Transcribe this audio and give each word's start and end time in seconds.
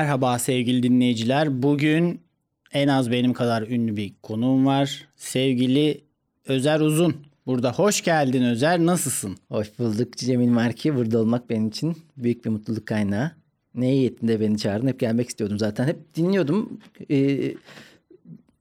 Merhaba 0.00 0.38
sevgili 0.38 0.82
dinleyiciler. 0.82 1.62
Bugün 1.62 2.20
en 2.72 2.88
az 2.88 3.10
benim 3.10 3.32
kadar 3.32 3.62
ünlü 3.62 3.96
bir 3.96 4.12
konuğum 4.22 4.66
var. 4.66 5.08
Sevgili 5.16 6.00
Özer 6.46 6.80
Uzun. 6.80 7.16
Burada 7.46 7.72
hoş 7.72 8.04
geldin 8.04 8.42
Özer. 8.42 8.78
Nasılsın? 8.78 9.36
Hoş 9.48 9.78
bulduk 9.78 10.16
Cemil 10.16 10.48
Marki. 10.48 10.94
Burada 10.94 11.18
olmak 11.18 11.50
benim 11.50 11.68
için 11.68 11.96
büyük 12.16 12.44
bir 12.44 12.50
mutluluk 12.50 12.86
kaynağı. 12.86 13.30
Ne 13.74 13.86
niyetinde 13.86 14.40
beni 14.40 14.58
çağırdın. 14.58 14.86
Hep 14.86 15.00
gelmek 15.00 15.28
istiyordum 15.28 15.58
zaten. 15.58 15.86
Hep 15.86 16.14
dinliyordum. 16.14 16.80
Ee, 17.10 17.54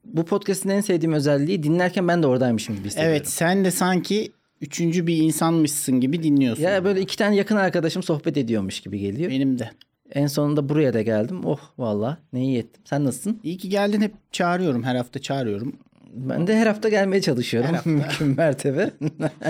bu 0.05 0.25
podcast'in 0.25 0.69
en 0.69 0.81
sevdiğim 0.81 1.13
özelliği 1.13 1.63
dinlerken 1.63 2.07
ben 2.07 2.23
de 2.23 2.27
oradaymışım 2.27 2.75
gibi 2.75 2.85
hissediyorum. 2.85 3.15
Evet 3.15 3.29
sen 3.29 3.65
de 3.65 3.71
sanki 3.71 4.31
üçüncü 4.61 5.07
bir 5.07 5.17
insanmışsın 5.17 6.01
gibi 6.01 6.23
dinliyorsun. 6.23 6.63
Ya 6.63 6.83
böyle 6.83 7.01
iki 7.01 7.17
tane 7.17 7.35
yakın 7.35 7.55
arkadaşım 7.55 8.03
sohbet 8.03 8.37
ediyormuş 8.37 8.79
gibi 8.79 8.99
geliyor. 8.99 9.31
Benim 9.31 9.59
de. 9.59 9.69
En 10.11 10.27
sonunda 10.27 10.69
buraya 10.69 10.93
da 10.93 11.01
geldim. 11.01 11.45
Oh 11.45 11.59
valla 11.77 12.17
ne 12.33 12.43
iyi 12.43 12.57
ettim. 12.57 12.81
Sen 12.85 13.05
nasılsın? 13.05 13.39
İyi 13.43 13.57
ki 13.57 13.69
geldin 13.69 14.01
hep 14.01 14.13
çağırıyorum. 14.31 14.83
Her 14.83 14.95
hafta 14.95 15.19
çağırıyorum. 15.21 15.75
Ben 16.13 16.47
de 16.47 16.57
her 16.57 16.67
hafta 16.67 16.89
gelmeye 16.89 17.21
çalışıyorum. 17.21 17.69
Her 17.69 17.73
hafta. 17.75 17.89
Mümkün 17.93 18.27
mertebe. 18.37 18.91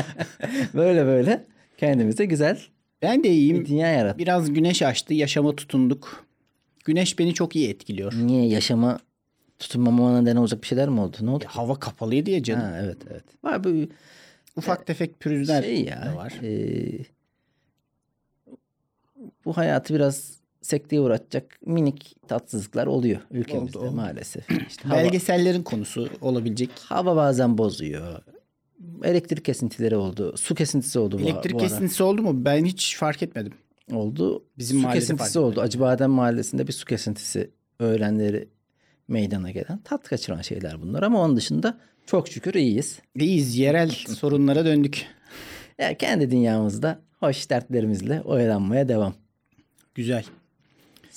böyle 0.74 1.06
böyle 1.06 1.46
kendimize 1.78 2.26
güzel 2.26 2.60
Ben 3.02 3.24
de 3.24 3.30
iyiyim. 3.30 3.60
bir 3.60 3.66
dünya 3.66 3.88
yarattık. 3.88 4.20
Biraz 4.20 4.54
güneş 4.54 4.82
açtı. 4.82 5.14
Yaşama 5.14 5.56
tutunduk. 5.56 6.26
Güneş 6.86 7.20
beni 7.20 7.34
çok 7.34 7.56
iyi 7.56 7.70
etkiliyor. 7.70 8.14
Niye 8.14 8.48
yaşama 8.48 9.00
tutunmamama 9.60 10.22
neden 10.22 10.36
olacak 10.36 10.62
bir 10.62 10.68
şeyler 10.68 10.90
mi 10.90 11.00
oldu? 11.00 11.18
Ne 11.22 11.30
oldu? 11.30 11.44
Ya, 11.44 11.56
hava 11.56 11.76
kapalıydı 11.80 12.30
ya 12.32 12.44
canım. 12.44 12.62
Ha, 12.62 12.80
evet 12.84 12.98
evet. 13.12 13.24
Var 13.44 13.64
bu 13.64 13.70
Ufak 14.56 14.86
tefek 14.88 15.20
pürüzler 15.20 15.64
şey 15.64 15.86
de 15.86 15.90
ya. 15.90 16.14
var. 16.16 16.34
e, 16.44 16.90
bu 19.46 19.58
hayatı 19.58 19.94
biraz 19.94 20.39
sekteye 20.62 21.02
uğratacak 21.02 21.60
minik 21.66 22.16
tatsızlıklar 22.28 22.88
oluyor 22.88 23.20
ülkemizde 23.32 23.78
Oldu, 23.80 23.88
oldu. 23.88 23.96
maalesef. 23.96 24.52
İşte 24.70 24.88
hava, 24.90 24.98
Belgesellerin 25.00 25.64
konusu 25.64 26.10
olabilecek. 26.22 26.70
hava 26.80 27.16
bazen 27.16 27.58
bozuyor. 27.58 28.22
Elektrik 29.04 29.46
kesintileri 29.46 29.96
oldu. 29.96 30.38
Su 30.38 30.56
kesintisi 30.56 31.00
oldu 31.00 31.18
bu, 31.20 31.22
Elektrik 31.22 31.54
bu 31.54 31.58
ara. 31.60 31.68
kesintisi 31.68 32.04
oldu 32.04 32.22
mu? 32.22 32.46
Ben 32.46 32.66
hiç 32.66 32.98
fark 32.98 33.24
etmedim. 33.24 33.54
oldu. 33.94 34.44
Bizim 34.58 34.82
su 34.82 34.90
kesintisi 34.92 35.40
oldu. 35.40 35.62
Acıbadem 35.62 36.10
Mahallesi'nde 36.12 36.68
bir 36.68 36.74
su 36.74 36.86
kesintisi 36.86 37.52
öğlenleri 37.80 38.50
meydana 39.08 39.52
gelen 39.52 39.80
tat 39.84 40.04
kaçıran 40.08 40.42
şeyler 40.42 40.82
bunlar 40.82 41.04
ama 41.04 41.22
onun 41.22 41.36
dışında 41.38 41.80
çok 42.06 42.28
şükür 42.28 42.54
iyiyiz. 42.54 43.00
İyiyiz. 43.16 43.58
Yerel 43.58 43.90
sorunlara 43.90 44.66
döndük. 44.66 45.06
Ya 45.80 45.98
kendi 45.98 46.32
dünyamızda 46.32 47.00
hoş 47.20 47.50
dertlerimizle 47.50 48.22
oyalanmaya 48.22 48.88
devam. 48.88 49.14
Güzel. 49.96 50.24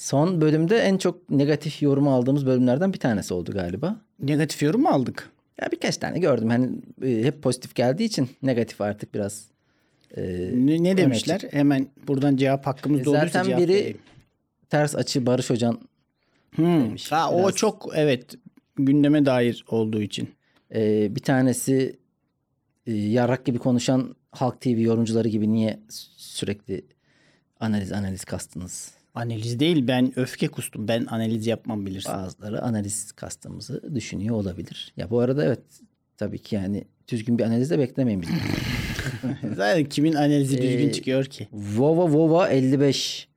Son 0.02 0.40
bölümde 0.40 0.78
en 0.78 0.98
çok 0.98 1.30
negatif 1.30 1.82
yorum 1.82 2.08
aldığımız 2.08 2.46
bölümlerden 2.46 2.92
bir 2.92 2.98
tanesi 2.98 3.34
oldu 3.34 3.52
galiba. 3.52 3.96
Negatif 4.20 4.62
yorum 4.62 4.80
mu 4.82 4.88
aldık? 4.88 5.30
Ya 5.60 5.68
birkaç 5.72 5.96
tane 5.96 6.18
gördüm. 6.18 6.48
Hani 6.48 6.70
e, 7.04 7.24
hep 7.24 7.42
pozitif 7.42 7.74
geldiği 7.74 8.04
için 8.04 8.30
negatif 8.42 8.80
artık 8.80 9.14
biraz. 9.14 9.44
e, 10.16 10.22
Ne, 10.52 10.82
ne 10.82 10.96
demişler? 10.96 11.40
Hemen 11.50 11.86
buradan 12.06 12.36
cevap 12.36 12.66
hakkımız 12.66 13.00
E, 13.00 13.04
doğduysa 13.04 13.26
zaten 13.44 13.58
biri 13.58 13.72
vereyim. 13.74 13.98
ters 14.70 14.94
açı 14.96 15.26
Barış 15.26 15.50
Hocan 15.50 15.80
Hmm. 16.54 16.84
demiş. 16.84 17.12
Ha, 17.12 17.30
o 17.32 17.38
Biraz- 17.38 17.54
çok 17.56 17.88
evet 17.94 18.34
gündeme 18.76 19.26
dair 19.26 19.64
olduğu 19.68 20.02
için. 20.02 20.28
e, 20.74 21.14
bir 21.16 21.20
tanesi 21.22 21.96
e, 22.86 22.92
yarrak 22.92 23.44
gibi 23.46 23.58
konuşan 23.58 24.14
Halk 24.30 24.60
TV 24.60 24.68
yorumcuları 24.80 25.28
gibi 25.28 25.52
niye 25.52 25.78
sü- 25.88 26.08
sürekli 26.16 26.84
analiz 27.60 27.92
analiz 27.92 28.24
kastınız? 28.24 28.90
Analiz 29.14 29.60
değil 29.60 29.88
ben 29.88 30.18
öfke 30.18 30.48
kustum. 30.48 30.88
Ben 30.88 31.06
analiz 31.06 31.46
yapmam 31.46 31.86
bilirsin. 31.86 32.12
Bazıları 32.12 32.62
analiz 32.62 33.12
kastımızı 33.12 33.94
düşünüyor 33.94 34.36
olabilir. 34.36 34.92
Ya 34.96 35.10
bu 35.10 35.20
arada 35.20 35.44
evet 35.44 35.60
tabii 36.16 36.38
ki 36.38 36.54
yani 36.54 36.84
düzgün 37.08 37.38
bir 37.38 37.44
analiz 37.44 37.70
de 37.70 37.78
beklemeyin 37.78 38.22
bizden. 38.22 38.38
Zaten 39.54 39.84
kimin 39.84 40.12
analizi 40.12 40.62
düzgün 40.62 40.88
Ee, 40.88 40.92
çıkıyor 40.92 41.24
ki? 41.24 41.48
Vova 41.52 42.12
Vova 42.12 42.48
55. 42.48 43.28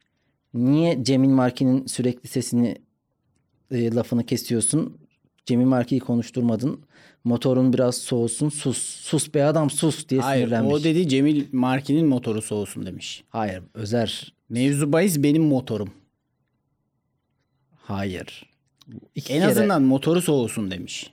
Niye 0.54 1.04
Cemil 1.04 1.30
Marki'nin 1.30 1.86
sürekli 1.86 2.30
sesini 2.30 2.76
e, 3.72 3.92
lafını 3.92 4.26
kesiyorsun? 4.26 4.98
Cemil 5.46 5.66
Marki'yi 5.66 6.02
konuşturmadın. 6.02 6.80
Motorun 7.24 7.74
biraz 7.74 7.96
soğusun. 7.98 8.50
Sus. 8.50 8.78
Sus 8.78 9.34
be 9.34 9.44
adam 9.44 9.70
sus 9.70 10.10
diye 10.10 10.22
Hayır 10.22 10.42
sinirlenmiş. 10.48 10.74
o 10.74 10.84
dedi 10.84 11.08
Cemil 11.08 11.46
Marki'nin 11.52 12.08
motoru 12.08 12.42
soğusun 12.42 12.86
demiş. 12.86 13.24
Hayır. 13.30 13.64
Özer. 13.74 14.35
Mevzu 14.50 14.94
bahis 14.94 15.24
benim 15.24 15.44
motorum. 15.44 15.90
Hayır. 17.76 18.46
İki 19.16 19.34
En 19.34 19.40
kere- 19.40 19.52
azından 19.52 19.82
motoru 19.82 20.22
soğusun 20.22 20.72
demiş. 20.72 21.12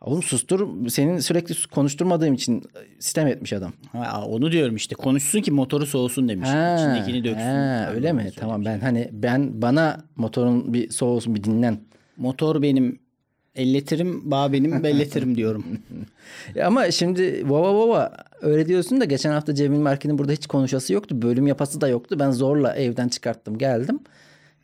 Oğlum 0.00 0.22
sustur. 0.22 0.88
Senin 0.88 1.18
sürekli 1.18 1.68
konuşturmadığım 1.70 2.34
için 2.34 2.62
sitem 2.98 3.26
etmiş 3.26 3.52
adam. 3.52 3.72
Ha, 3.92 4.24
onu 4.26 4.52
diyorum 4.52 4.76
işte. 4.76 4.94
Konuşsun 4.94 5.40
ki 5.40 5.50
motoru 5.50 5.86
soğusun 5.86 6.28
demiş. 6.28 6.48
Ha, 6.48 6.76
İçindekini 6.78 7.24
döksün. 7.24 7.40
ha, 7.46 7.90
öyle 7.94 8.12
mi? 8.12 8.30
Tamam 8.36 8.64
ben 8.64 8.80
hani 8.80 9.08
ben 9.12 9.62
bana 9.62 10.04
motorun 10.16 10.74
bir 10.74 10.90
soğusun 10.90 11.34
bir 11.34 11.44
dinlen. 11.44 11.80
Motor 12.16 12.62
benim 12.62 12.98
elletirim, 13.56 14.30
bağ 14.30 14.52
benim 14.52 14.82
belletirim 14.82 15.34
diyorum. 15.36 15.64
Ama 16.64 16.90
şimdi 16.90 17.42
vova 17.50 17.74
vova 17.74 18.12
öyle 18.40 18.66
diyorsun 18.68 19.00
da 19.00 19.04
geçen 19.04 19.30
hafta 19.32 19.54
Cemil 19.54 19.78
Marki'nin 19.78 20.18
burada 20.18 20.32
hiç 20.32 20.46
konuşası 20.46 20.92
yoktu. 20.92 21.22
Bölüm 21.22 21.46
yapası 21.46 21.80
da 21.80 21.88
yoktu. 21.88 22.16
Ben 22.18 22.30
zorla 22.30 22.74
evden 22.76 23.08
çıkarttım 23.08 23.58
geldim. 23.58 23.98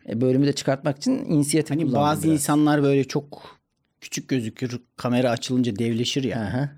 E, 0.08 0.20
bölümü 0.20 0.46
de 0.46 0.52
çıkartmak 0.52 0.96
için 0.96 1.12
inisiyatif 1.24 1.70
Hani 1.70 1.80
kullandım 1.82 2.00
bazı 2.02 2.22
biraz. 2.22 2.32
insanlar 2.34 2.82
böyle 2.82 3.04
çok 3.04 3.58
küçük 4.00 4.28
gözükür. 4.28 4.80
Kamera 4.96 5.30
açılınca 5.30 5.76
devleşir 5.76 6.24
ya. 6.24 6.40
Aha. 6.40 6.70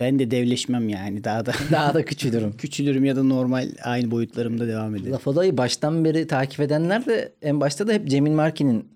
Ben 0.00 0.18
de 0.18 0.30
devleşmem 0.30 0.88
yani. 0.88 1.24
Daha 1.24 1.46
da 1.46 1.52
Daha 1.72 1.94
da 1.94 2.04
küçülürüm. 2.04 2.56
küçülürüm 2.56 3.04
ya 3.04 3.16
da 3.16 3.22
normal 3.22 3.68
aynı 3.82 4.10
boyutlarımda 4.10 4.66
devam 4.68 4.96
ederim. 4.96 5.12
Laf 5.12 5.26
olayı 5.26 5.56
baştan 5.56 6.04
beri 6.04 6.26
takip 6.26 6.60
edenler 6.60 7.06
de 7.06 7.32
en 7.42 7.60
başta 7.60 7.86
da 7.88 7.92
hep 7.92 8.08
Cemil 8.08 8.30
Marki'nin 8.32 8.88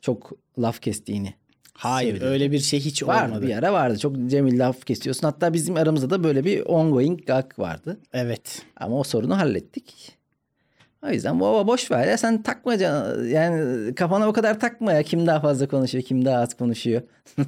çok 0.00 0.32
laf 0.58 0.80
kestiğini. 0.82 1.34
Hayır 1.78 2.10
söylüyor. 2.10 2.32
öyle 2.32 2.52
bir 2.52 2.58
şey 2.58 2.80
hiç 2.80 3.02
Vardı 3.02 3.28
olmadı. 3.32 3.46
bir 3.46 3.56
ara 3.56 3.72
vardı. 3.72 3.98
Çok 3.98 4.16
Cemil 4.26 4.58
laf 4.58 4.86
kesiyorsun. 4.86 5.22
Hatta 5.22 5.52
bizim 5.52 5.76
aramızda 5.76 6.10
da 6.10 6.24
böyle 6.24 6.44
bir 6.44 6.60
ongoing 6.66 7.26
gag 7.26 7.58
vardı. 7.58 7.98
Evet. 8.12 8.62
Ama 8.76 8.98
o 8.98 9.04
sorunu 9.04 9.38
hallettik. 9.38 10.18
O 11.06 11.08
yüzden 11.10 11.40
baba 11.40 11.66
boş 11.66 11.90
ver 11.90 12.06
ya 12.08 12.18
sen 12.18 12.42
takma 12.42 12.78
can- 12.78 13.24
yani 13.24 13.94
kafana 13.94 14.28
o 14.28 14.32
kadar 14.32 14.60
takma 14.60 14.92
ya 14.92 15.02
kim 15.02 15.26
daha 15.26 15.40
fazla 15.40 15.68
konuşuyor 15.68 16.04
kim 16.04 16.24
daha 16.24 16.38
az 16.40 16.54
konuşuyor. 16.56 17.02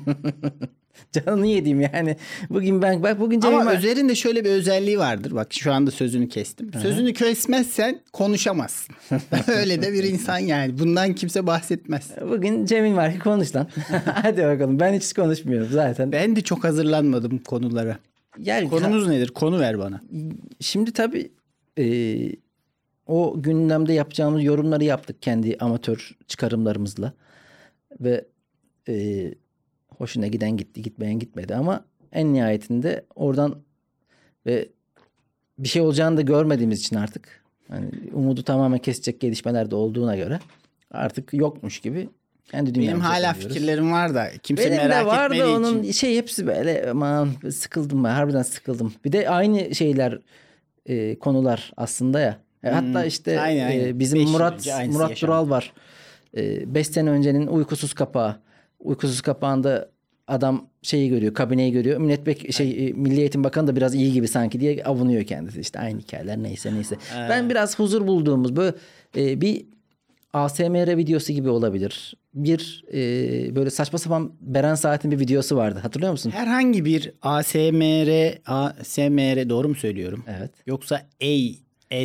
Canını 1.13 1.47
yediğim 1.47 1.81
yani. 1.81 2.17
Bugün 2.51 2.83
ben 2.83 3.03
bak 3.03 3.21
bugün 3.21 3.41
Cemil 3.41 3.57
Ama 3.57 3.73
Mar- 3.73 3.77
Özer'in 3.77 4.09
de 4.09 4.15
şöyle 4.15 4.45
bir 4.45 4.51
özelliği 4.51 4.99
vardır. 4.99 5.35
Bak 5.35 5.53
şu 5.53 5.73
anda 5.73 5.91
sözünü 5.91 6.29
kestim. 6.29 6.71
Sözünü 6.83 7.13
kesmezsen 7.13 8.01
konuşamazsın. 8.13 8.95
öyle 9.49 9.83
de 9.83 9.93
bir 9.93 10.05
insan 10.05 10.39
yani. 10.39 10.79
Bundan 10.79 11.15
kimse 11.15 11.47
bahsetmez. 11.47 12.11
bugün 12.31 12.67
Cemil 12.67 12.93
Marki 12.93 13.19
konuş 13.19 13.57
lan. 13.57 13.69
Hadi 14.05 14.43
bakalım 14.43 14.81
ben 14.81 14.95
hiç 14.95 15.13
konuşmuyorum 15.13 15.69
zaten. 15.71 16.13
Ben 16.13 16.37
de 16.37 16.41
çok 16.41 16.65
hazırlanmadım 16.65 17.39
konulara. 17.39 17.99
Yani 18.39 18.69
Konumuz 18.69 19.09
nedir? 19.09 19.29
Konu 19.29 19.61
ver 19.61 19.79
bana. 19.79 20.01
Şimdi 20.61 20.93
tabii 20.93 21.31
e, 21.79 21.85
o 23.07 23.43
gündemde 23.43 23.93
yapacağımız 23.93 24.45
yorumları 24.45 24.85
yaptık 24.85 25.23
kendi 25.23 25.57
amatör 25.61 26.17
çıkarımlarımızla. 26.27 27.13
Ve 28.01 28.25
e, 28.89 28.95
hoşuna 30.01 30.27
giden 30.27 30.57
gitti, 30.57 30.83
gitmeyen 30.83 31.19
gitmedi 31.19 31.55
ama 31.55 31.85
en 32.13 32.33
nihayetinde 32.33 33.05
oradan 33.15 33.57
ve 34.47 34.69
bir 35.59 35.69
şey 35.69 35.83
olacağını 35.83 36.17
da 36.17 36.21
görmediğimiz 36.21 36.81
için 36.81 36.97
artık 36.97 37.45
hani 37.69 37.87
umudu 38.13 38.43
tamamen 38.43 38.79
kesecek 38.79 39.21
gelişmeler 39.21 39.71
de 39.71 39.75
olduğuna 39.75 40.17
göre 40.17 40.41
artık 40.91 41.35
yokmuş 41.35 41.81
gibi 41.81 42.09
kendi 42.51 42.71
Benim 42.71 42.81
dünyamıza 42.83 43.09
hala 43.09 43.35
sarıyoruz. 43.35 43.55
fikirlerim 43.55 43.93
var 43.93 44.15
da 44.15 44.29
kimse 44.43 44.65
Benim 44.65 44.77
merak 44.77 45.03
de 45.05 45.07
var 45.07 45.25
etmediği 45.27 45.55
da 45.55 45.57
onun 45.57 45.83
için. 45.83 45.93
şey 45.93 46.17
hepsi 46.17 46.47
böyle 46.47 46.91
aman 46.91 47.29
sıkıldım 47.51 48.05
ben 48.05 48.11
harbiden 48.11 48.43
sıkıldım. 48.43 48.93
Bir 49.05 49.13
de 49.13 49.29
aynı 49.29 49.75
şeyler 49.75 50.19
e, 50.87 51.19
konular 51.19 51.73
aslında 51.77 52.21
ya. 52.21 52.39
E, 52.65 52.71
Hatta 52.71 53.05
işte 53.05 53.33
Hmm. 53.37 53.43
Aynen, 53.43 53.61
e, 53.61 53.65
aynen. 53.83 53.99
bizim 53.99 54.19
Beş 54.19 54.29
Murat 54.29 54.67
Murat 54.67 54.67
yaşandı. 54.67 55.15
Dural 55.23 55.51
var. 55.51 55.73
5 56.37 56.87
sene 56.87 57.11
öncenin 57.11 57.47
uykusuz 57.47 57.95
kapağı. 57.95 58.37
Uykusuz 58.81 59.21
kapağında 59.21 59.91
adam 60.29 60.67
şeyi 60.83 61.09
görüyor, 61.09 61.35
kabineyi 61.35 61.73
görüyor. 61.73 61.99
Millet 61.99 62.53
şey 62.55 62.89
e, 62.89 62.93
Milli 62.93 63.21
Eğitim 63.21 63.45
Bakanı 63.45 63.67
da 63.67 63.77
biraz 63.77 63.95
iyi 63.95 64.13
gibi 64.13 64.29
sanki 64.29 64.61
diye 64.61 64.85
avunuyor 64.85 65.25
kendisi. 65.25 65.61
İşte 65.61 65.79
aynı 65.79 66.01
hikayeler 66.01 66.43
neyse 66.43 66.75
neyse. 66.75 66.97
Ben 67.29 67.51
biraz 67.51 67.79
huzur 67.79 68.07
bulduğumuz 68.07 68.57
böyle 68.57 68.77
e, 69.17 69.41
bir 69.41 69.65
ASMR 70.33 70.97
videosu 70.97 71.33
gibi 71.33 71.49
olabilir. 71.49 72.15
Bir 72.35 72.85
e, 72.93 73.57
böyle 73.57 73.71
saçma 73.71 73.99
sapan 73.99 74.33
Beren 74.41 74.75
Saat'in 74.75 75.11
bir 75.11 75.19
videosu 75.19 75.57
vardı. 75.57 75.79
Hatırlıyor 75.83 76.13
musun? 76.13 76.31
Herhangi 76.31 76.85
bir 76.85 77.13
ASMR, 77.23 78.39
ASMR 78.47 79.49
doğru 79.49 79.69
mu 79.69 79.75
söylüyorum? 79.75 80.25
Evet. 80.39 80.51
Yoksa 80.67 80.97
A 81.23 81.35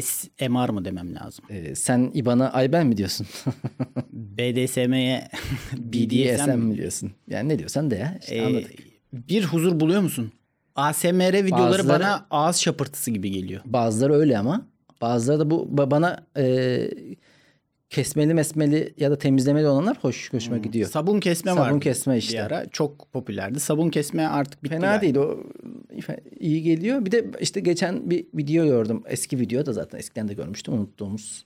SMR 0.01 0.69
mı 0.69 0.85
demem 0.85 1.15
lazım? 1.15 1.45
Ee, 1.49 1.75
sen 1.75 2.11
İBAN'a 2.13 2.49
Ayben 2.53 2.87
mi 2.87 2.97
diyorsun? 2.97 3.27
BDSM'ye 4.11 5.27
BDSM 5.77 6.51
mi 6.59 6.77
diyorsun? 6.77 7.11
Yani 7.27 7.49
ne 7.49 7.59
diyorsan 7.59 7.91
de 7.91 7.95
ya. 7.95 8.17
İşte 8.21 8.35
Ee, 8.35 8.45
anladık. 8.45 8.71
bir 9.13 9.43
huzur 9.43 9.79
buluyor 9.79 10.01
musun? 10.01 10.31
ASMR 10.75 11.33
videoları 11.43 11.71
Bazıları- 11.83 11.87
bana 11.89 12.25
ağız 12.31 12.57
şapırtısı 12.57 13.11
gibi 13.11 13.31
geliyor. 13.31 13.61
Bazıları 13.65 14.13
öyle 14.13 14.37
ama. 14.37 14.67
Bazıları 15.01 15.39
da 15.39 15.49
bu 15.49 15.69
ba- 15.75 15.91
bana 15.91 16.25
e, 16.37 16.43
kesmeli 17.89 18.33
mesmeli 18.33 18.93
ya 18.97 19.11
da 19.11 19.17
temizlemeli 19.17 19.67
olanlar 19.67 19.97
hoş 20.01 20.33
hoşuma 20.33 20.57
gidiyor. 20.57 20.89
Sabun 20.89 21.19
kesme 21.19 21.51
Sabun 21.51 21.61
vardı 21.61 21.79
kesme 21.79 22.17
işte. 22.17 22.33
Bir 22.33 22.39
ara 22.39 22.69
çok 22.69 23.11
popülerdi. 23.11 23.59
Sabun 23.59 23.89
kesme 23.89 24.27
artık 24.27 24.63
bitti. 24.63 24.73
Fena 24.75 24.85
galiba. 24.85 25.01
değil 25.01 25.15
o 25.15 25.43
iyi 26.39 26.63
geliyor. 26.63 27.05
Bir 27.05 27.11
de 27.11 27.25
işte 27.39 27.59
geçen 27.59 28.09
bir 28.09 28.25
video 28.33 28.65
gördüm. 28.65 29.03
Eski 29.07 29.39
video 29.39 29.65
da 29.65 29.73
zaten 29.73 29.97
eskiden 29.97 30.27
de 30.27 30.33
görmüştüm 30.33 30.73
unuttuğumuz. 30.73 31.45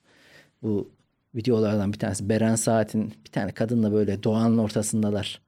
Bu 0.64 0.92
videolardan 1.36 1.94
bir 1.94 2.00
tanesi 2.00 2.30
Beren 2.30 2.56
Saat'in 2.56 3.14
bir 3.26 3.32
tane 3.32 3.52
kadınla 3.52 3.94
böyle 3.94 4.24
doğanın 4.24 4.58
ortasındalar. 4.58 5.42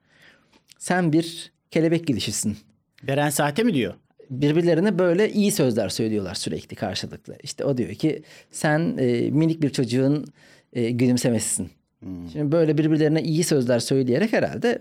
Sen 0.78 1.14
bir 1.14 1.52
kelebek 1.72 2.08
gidişisin. 2.08 2.58
Beren 3.04 3.30
Saate 3.30 3.64
mi 3.64 3.74
diyor? 3.74 3.94
birbirlerine 4.32 5.00
böyle 5.00 5.32
iyi 5.32 5.52
sözler 5.52 5.90
söylüyorlar 5.90 6.36
sürekli 6.36 6.76
karşılıklı. 6.76 7.38
İşte 7.44 7.66
o 7.66 7.78
diyor 7.78 7.94
ki 7.94 8.24
sen 8.52 8.98
e, 8.98 9.32
minik 9.32 9.62
bir 9.62 9.70
çocuğun 9.70 10.26
e, 10.74 10.92
gülümsemesisin. 10.92 11.70
Şimdi 12.04 12.52
böyle 12.52 12.78
birbirlerine 12.78 13.24
iyi 13.24 13.44
sözler 13.44 13.80
söyleyerek 13.80 14.34
herhalde 14.34 14.80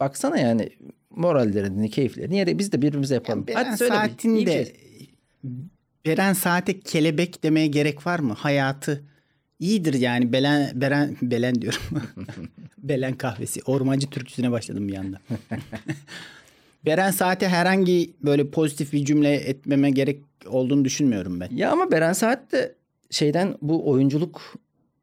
baksana 0.00 0.38
yani 0.38 0.68
morallerini, 1.10 1.90
keyiflerini 1.90 2.36
yere 2.36 2.58
biz 2.58 2.72
de 2.72 2.82
birbirimize 2.82 3.14
yapalım. 3.14 3.46
Beren 3.46 3.64
Hadi 3.64 3.76
söyle 3.76 3.94
iyi 4.24 4.46
bir 4.46 4.52
şey. 4.52 4.72
Beren 6.06 6.32
Saat'e 6.32 6.80
kelebek 6.80 7.42
demeye 7.42 7.66
gerek 7.66 8.06
var 8.06 8.18
mı? 8.18 8.32
Hayatı 8.32 9.04
iyidir 9.58 9.94
yani. 9.94 10.32
Belen, 10.32 10.80
Beren, 10.80 11.16
Belen 11.22 11.62
diyorum. 11.62 11.80
Belen 12.78 13.14
kahvesi. 13.14 13.60
Ormancı 13.66 14.10
türküsüne 14.10 14.50
başladım 14.50 14.88
bir 14.88 14.96
anda. 14.96 15.18
Beren 16.86 17.10
Saat'e 17.10 17.48
herhangi 17.48 18.14
böyle 18.22 18.50
pozitif 18.50 18.92
bir 18.92 19.04
cümle 19.04 19.34
etmeme 19.34 19.90
gerek 19.90 20.20
olduğunu 20.46 20.84
düşünmüyorum 20.84 21.40
ben. 21.40 21.48
Ya 21.52 21.70
ama 21.70 21.90
Beren 21.90 22.12
Saat 22.12 22.52
de 22.52 22.74
şeyden 23.10 23.54
bu 23.62 23.90
oyunculuk 23.90 24.54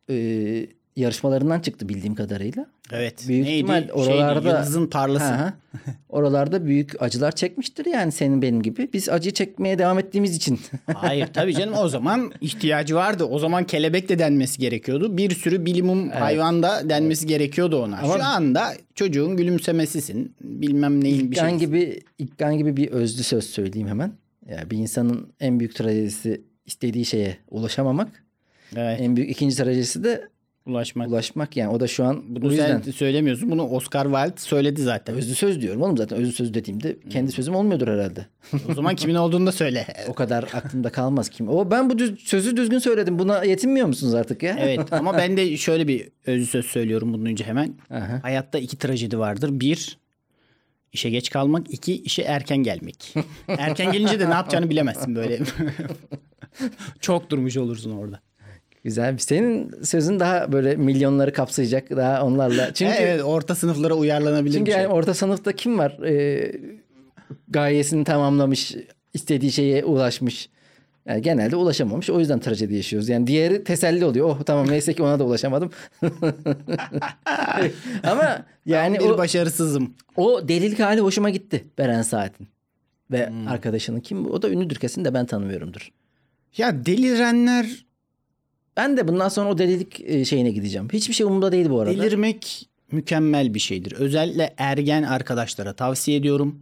e, 0.09 0.67
yarışmalarından 0.97 1.59
çıktı 1.59 1.89
bildiğim 1.89 2.15
kadarıyla. 2.15 2.65
Evet. 2.91 3.25
Büyük 3.27 3.45
Neydi? 3.45 3.57
ihtimal 3.57 3.79
Şeydi, 3.79 3.93
oralarda 3.93 4.49
Yıldızın 4.59 4.87
parlası. 4.87 5.33
Hı 5.33 5.45
hı. 5.45 5.53
Oralarda 6.09 6.65
büyük 6.65 7.01
acılar 7.01 7.31
çekmiştir 7.31 7.85
yani 7.85 8.11
senin 8.11 8.41
benim 8.41 8.61
gibi. 8.61 8.89
Biz 8.93 9.09
acı 9.09 9.31
çekmeye 9.31 9.79
devam 9.79 9.99
ettiğimiz 9.99 10.35
için. 10.35 10.59
Hayır 10.95 11.27
tabii 11.33 11.53
canım 11.53 11.73
o 11.77 11.89
zaman 11.89 12.31
ihtiyacı 12.41 12.95
vardı. 12.95 13.23
O 13.23 13.39
zaman 13.39 13.63
kelebek 13.63 14.09
de 14.09 14.19
denmesi 14.19 14.59
gerekiyordu. 14.59 15.17
Bir 15.17 15.35
sürü 15.35 15.65
bilimum 15.65 16.09
hayvan 16.09 16.63
da 16.63 16.89
denmesi 16.89 17.27
gerekiyordu 17.27 17.83
ona. 17.83 17.97
Ama- 17.97 18.17
Şu 18.17 18.23
anda 18.23 18.73
çocuğun 18.95 19.37
gülümsemesisin. 19.37 20.35
Bilmem 20.41 21.03
neyin 21.03 21.31
bir 21.31 21.35
şey. 21.35 21.45
İlkan 21.45 21.59
gibi 21.59 21.99
İlkan 22.17 22.57
gibi 22.57 22.77
bir 22.77 22.87
özlü 22.87 23.23
söz 23.23 23.43
söyleyeyim 23.43 23.87
hemen. 23.87 24.11
Ya 24.49 24.69
bir 24.69 24.77
insanın 24.77 25.33
en 25.39 25.59
büyük 25.59 25.75
trajedisi 25.75 26.41
istediği 26.65 27.05
şeye 27.05 27.37
ulaşamamak. 27.51 28.26
Evet, 28.75 29.01
En 29.01 29.15
büyük 29.15 29.29
ikinci 29.29 29.55
trajedisi 29.57 30.03
de 30.03 30.27
ulaşmak. 30.65 31.07
ulaşmak 31.09 31.57
yani. 31.57 31.69
O 31.69 31.79
da 31.79 31.87
şu 31.87 32.05
an 32.05 32.23
Bunu 32.29 32.41
bu 32.41 32.49
yüzden. 32.51 32.81
sen 32.81 32.91
söylemiyorsun. 32.91 33.51
Bunu 33.51 33.63
Oscar 33.69 34.03
Wilde 34.05 34.39
söyledi 34.41 34.81
zaten. 34.81 35.15
Özlü 35.15 35.35
söz 35.35 35.61
diyorum 35.61 35.81
oğlum 35.81 35.97
zaten 35.97 36.17
özlü 36.17 36.31
söz 36.33 36.53
dediğimde 36.53 36.89
Hmm. 37.01 37.09
kendi 37.09 37.31
sözüm 37.31 37.55
olmuyordur 37.55 37.87
herhalde. 37.87 38.25
o 38.69 38.73
zaman 38.73 38.95
kimin 38.95 39.15
olduğunu 39.15 39.47
da 39.47 39.51
söyle. 39.51 39.87
O 40.07 40.13
kadar 40.13 40.43
aklımda 40.53 40.89
kalmaz 40.89 41.29
kim. 41.29 41.49
O 41.49 41.71
ben 41.71 41.89
bu 41.89 41.97
düz, 41.99 42.19
sözü 42.19 42.57
düzgün 42.57 42.79
söyledim. 42.79 43.19
Buna 43.19 43.43
yetinmiyor 43.43 43.87
musunuz 43.87 44.13
artık 44.13 44.43
ya? 44.43 44.55
Evet 44.59 44.79
ama 44.93 45.17
ben 45.17 45.37
de 45.37 45.57
şöyle 45.57 45.87
bir 45.87 46.09
özlü 46.25 46.45
söz 46.45 46.65
söylüyorum 46.65 47.13
bunun 47.13 47.25
önce 47.25 47.43
hemen. 47.45 47.73
Aha. 47.89 48.19
Hayatta 48.23 48.59
iki 48.59 48.77
trajedi 48.77 49.19
vardır. 49.19 49.49
Bir, 49.59 49.97
işe 50.93 51.09
geç 51.09 51.29
kalmak. 51.29 51.73
iki 51.73 52.01
işe 52.01 52.21
erken 52.21 52.57
gelmek. 52.57 53.13
erken 53.47 53.91
gelince 53.91 54.19
de 54.19 54.29
ne 54.29 54.33
yapacağını 54.33 54.69
bilemezsin 54.69 55.15
böyle. 55.15 55.39
Çok 56.99 57.29
durmuş 57.29 57.57
olursun 57.57 57.91
orada. 57.91 58.19
Güzel. 58.83 59.17
Senin 59.17 59.71
sözün 59.83 60.19
daha 60.19 60.51
böyle 60.51 60.75
milyonları 60.75 61.33
kapsayacak. 61.33 61.89
Daha 61.89 62.23
onlarla. 62.25 62.69
Çünkü 62.73 62.93
evet 62.99 63.21
orta 63.23 63.55
sınıflara 63.55 63.93
uyarlanabilir 63.93 64.57
Çünkü 64.57 64.71
şey. 64.71 64.81
yani 64.81 64.93
orta 64.93 65.13
sınıfta 65.13 65.51
kim 65.51 65.77
var? 65.79 65.91
Ee, 66.05 66.51
gayesini 67.47 68.03
tamamlamış, 68.03 68.75
istediği 69.13 69.51
şeye 69.51 69.85
ulaşmış. 69.85 70.49
Yani 71.05 71.21
genelde 71.21 71.55
ulaşamamış. 71.55 72.09
O 72.09 72.19
yüzden 72.19 72.39
trajedi 72.39 72.75
yaşıyoruz. 72.75 73.09
Yani 73.09 73.27
diğeri 73.27 73.63
teselli 73.63 74.05
oluyor. 74.05 74.29
Oh 74.29 74.43
tamam 74.43 74.67
neyse 74.69 74.93
ki 74.93 75.03
ona 75.03 75.19
da 75.19 75.23
ulaşamadım. 75.23 75.71
Ama 78.03 78.45
yani 78.65 78.99
bir 78.99 79.05
o, 79.09 79.17
başarısızım. 79.17 79.93
o 80.15 80.47
delilik 80.47 80.79
hali 80.79 81.01
hoşuma 81.01 81.29
gitti 81.29 81.65
Beren 81.77 82.01
Saat'in. 82.01 82.47
Ve 83.11 83.27
Hmm. 83.29 83.47
arkadaşının 83.47 83.99
kim? 83.99 84.25
O 84.31 84.41
da 84.41 84.49
ünlüdür 84.49 84.75
kesin 84.75 85.05
de 85.05 85.13
ben 85.13 85.25
tanımıyorumdur. 85.25 85.89
Ya 86.57 86.85
delirenler 86.85 87.85
Ben 88.77 88.97
de 88.97 89.07
bundan 89.07 89.29
sonra 89.29 89.49
o 89.49 89.57
delilik 89.57 90.01
e, 90.05 90.25
şeyine 90.25 90.51
gideceğim. 90.51 90.87
Hiçbir 90.93 91.13
şey 91.13 91.25
umurumda 91.25 91.51
değil 91.51 91.69
bu 91.69 91.81
arada. 91.81 91.97
delirmek 91.97 92.69
mükemmel 92.91 93.53
bir 93.53 93.59
şeydir. 93.59 93.91
Özellikle 93.91 94.53
ergen 94.57 95.03
arkadaşlara 95.03 95.73
tavsiye 95.73 96.17
ediyorum. 96.17 96.59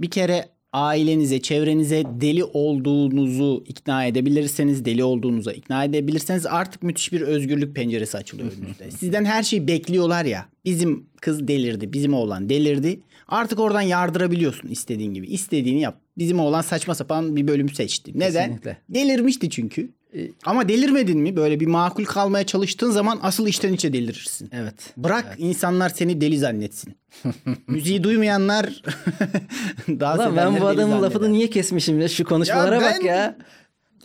Bir 0.00 0.10
kere 0.10 0.48
ailenize, 0.72 1.40
çevrenize 1.40 2.02
deli 2.20 2.44
olduğunuzu 2.44 3.64
ikna 3.68 4.04
edebilirseniz, 4.04 4.84
deli 4.84 5.04
olduğunuza 5.04 5.52
ikna 5.52 5.84
edebilirseniz 5.84 6.46
artık 6.46 6.82
müthiş 6.82 7.12
bir 7.12 7.20
özgürlük 7.20 7.76
penceresi 7.76 8.18
açılıyor 8.18 8.52
önünüzde. 8.52 8.90
Sizden 8.98 9.24
her 9.24 9.42
şeyi 9.42 9.68
bekliyorlar 9.68 10.24
ya. 10.24 10.46
Bizim 10.64 11.06
kız 11.20 11.48
delirdi, 11.48 11.92
bizim 11.92 12.14
oğlan 12.14 12.48
delirdi. 12.48 13.00
Artık 13.28 13.60
oradan 13.60 13.80
yardırabiliyorsun 13.80 14.68
istediğin 14.68 15.14
gibi. 15.14 15.26
İstediğini 15.26 15.80
yap. 15.80 16.00
Bizim 16.18 16.40
oğlan 16.40 16.62
saçma 16.62 16.94
sapan 16.94 17.36
bir 17.36 17.48
bölüm 17.48 17.68
seçti. 17.68 18.12
Neden? 18.14 18.46
Kesinlikle. 18.46 18.76
Delirmişti 18.88 19.50
çünkü. 19.50 19.90
Ama 20.44 20.68
delirmedin 20.68 21.18
mi? 21.20 21.36
Böyle 21.36 21.60
bir 21.60 21.66
makul 21.66 22.04
kalmaya 22.04 22.46
çalıştığın 22.46 22.90
zaman 22.90 23.18
asıl 23.22 23.46
içten 23.46 23.72
içe 23.72 23.92
delirirsin. 23.92 24.50
Evet. 24.52 24.74
Bırak 24.96 25.34
insanlar 25.38 25.88
seni 25.88 26.20
deli 26.20 26.38
zannetsin. 26.38 26.94
Müziği 27.66 28.02
duymayanlar 28.02 28.82
daha 29.88 30.14
Ulan 30.14 30.36
ben 30.36 30.60
bu 30.60 30.66
adamın 30.66 31.02
lafını 31.02 31.32
niye 31.32 31.50
kesmişim 31.50 32.00
ya? 32.00 32.08
Şu 32.08 32.24
konuşmalara 32.24 32.74
Ya 32.74 32.80
bak 32.80 32.96
ben- 33.00 33.06
ya. 33.06 33.36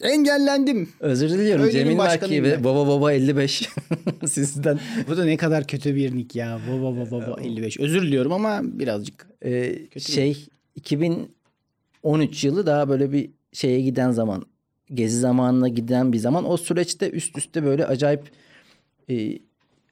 engellendim. 0.01 0.89
Özür 0.99 1.29
diliyorum 1.29 1.63
Öyle 1.63 1.71
Cemil 1.71 1.97
ben. 2.43 2.63
Baba 2.63 2.87
Baba 2.87 3.13
55 3.13 3.69
sizden. 4.27 4.79
Bu 5.07 5.17
da 5.17 5.25
ne 5.25 5.37
kadar 5.37 5.67
kötü 5.67 5.95
bir 5.95 6.15
nick 6.15 6.39
ya. 6.39 6.59
Baba 6.71 6.95
baba 6.95 7.11
baba 7.11 7.41
55. 7.41 7.79
Özür 7.79 8.01
diliyorum 8.01 8.31
ama 8.33 8.59
birazcık. 8.63 9.27
Ee, 9.45 9.75
şey 9.99 10.45
2013 10.75 12.43
yılı 12.43 12.65
daha 12.65 12.89
böyle 12.89 13.11
bir 13.11 13.29
şeye 13.53 13.81
giden 13.81 14.11
zaman. 14.11 14.45
Gezi 14.93 15.19
zamanına 15.19 15.67
giden 15.67 16.13
bir 16.13 16.17
zaman. 16.17 16.49
O 16.49 16.57
süreçte 16.57 17.09
üst 17.09 17.37
üste 17.37 17.63
böyle 17.63 17.85
acayip 17.85 18.31
e, 19.09 19.39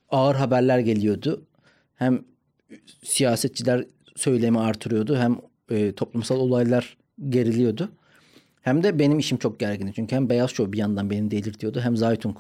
ağır 0.09 0.35
haberler 0.35 0.79
geliyordu. 0.79 1.45
Hem 1.95 2.23
siyasetçiler 3.03 3.85
söylemi 4.15 4.59
artırıyordu 4.59 5.17
hem 5.17 5.37
e, 5.69 5.91
toplumsal 5.91 6.39
olaylar 6.39 6.97
geriliyordu. 7.29 7.91
Hem 8.61 8.83
de 8.83 8.99
benim 8.99 9.19
işim 9.19 9.37
çok 9.37 9.59
gergindi. 9.59 9.91
Çünkü 9.95 10.15
hem 10.15 10.29
Beyaz 10.29 10.51
Show 10.51 10.73
bir 10.73 10.77
yandan 10.77 11.09
beni 11.09 11.31
delirtiyordu 11.31 11.81
hem 11.81 11.97
Zaytung 11.97 12.37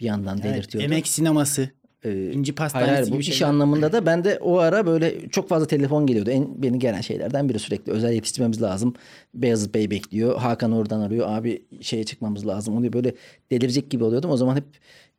bir 0.00 0.04
yandan 0.04 0.42
delirtiyordu. 0.42 0.84
Emek 0.84 1.08
sineması. 1.08 1.70
Ee, 2.04 2.32
İnci 2.32 2.54
pastanesi 2.54 2.90
hayır, 2.90 3.06
bu 3.06 3.10
gibi 3.10 3.20
iş 3.20 3.38
şeyler. 3.38 3.48
anlamında 3.52 3.92
da 3.92 4.06
ben 4.06 4.24
de 4.24 4.38
o 4.42 4.58
ara 4.58 4.86
böyle 4.86 5.28
çok 5.28 5.48
fazla 5.48 5.66
telefon 5.66 6.06
geliyordu. 6.06 6.30
En 6.30 6.62
beni 6.62 6.78
gelen 6.78 7.00
şeylerden 7.00 7.48
biri 7.48 7.58
sürekli 7.58 7.92
özel 7.92 8.12
yetiştirmemiz 8.12 8.62
lazım. 8.62 8.94
Beyazıt 9.34 9.74
Bey 9.74 9.90
bekliyor. 9.90 10.36
Hakan 10.38 10.72
oradan 10.72 11.00
arıyor. 11.00 11.26
Abi 11.28 11.64
şeye 11.80 12.04
çıkmamız 12.04 12.46
lazım. 12.46 12.76
Oluyor 12.76 12.92
böyle 12.92 13.14
delirecek 13.50 13.90
gibi 13.90 14.04
oluyordum. 14.04 14.30
O 14.30 14.36
zaman 14.36 14.56
hep 14.56 14.64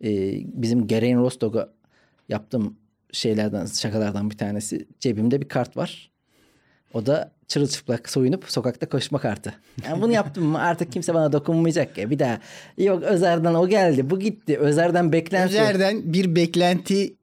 e, 0.04 0.40
bizim 0.62 0.88
Gereğin 0.88 1.18
Rostog'a 1.18 1.70
yaptığım 2.30 2.78
şeylerden 3.12 3.66
şakalardan 3.66 4.30
bir 4.30 4.38
tanesi. 4.38 4.88
Cebimde 5.00 5.42
bir 5.42 5.48
kart 5.48 5.78
var. 5.78 6.12
O 6.94 7.06
da 7.06 7.32
çırılçıplak 7.48 8.10
soyunup 8.10 8.52
sokakta 8.52 8.90
koşma 8.90 9.20
kartı. 9.20 9.54
Yani 9.86 10.02
bunu 10.02 10.12
yaptım 10.12 10.44
mı 10.44 10.60
artık 10.60 10.92
kimse 10.92 11.14
bana 11.14 11.32
dokunmayacak 11.32 11.98
ya. 11.98 12.10
Bir 12.10 12.20
daha 12.20 12.40
yok 12.78 13.04
Özer'den 13.04 13.54
o 13.54 13.68
geldi 13.68 14.10
bu 14.10 14.20
gitti. 14.20 14.58
Özer'den 14.58 15.12
beklenti. 15.12 15.54
Özer'den 15.54 16.14
bir 16.14 16.36
beklenti 16.36 17.16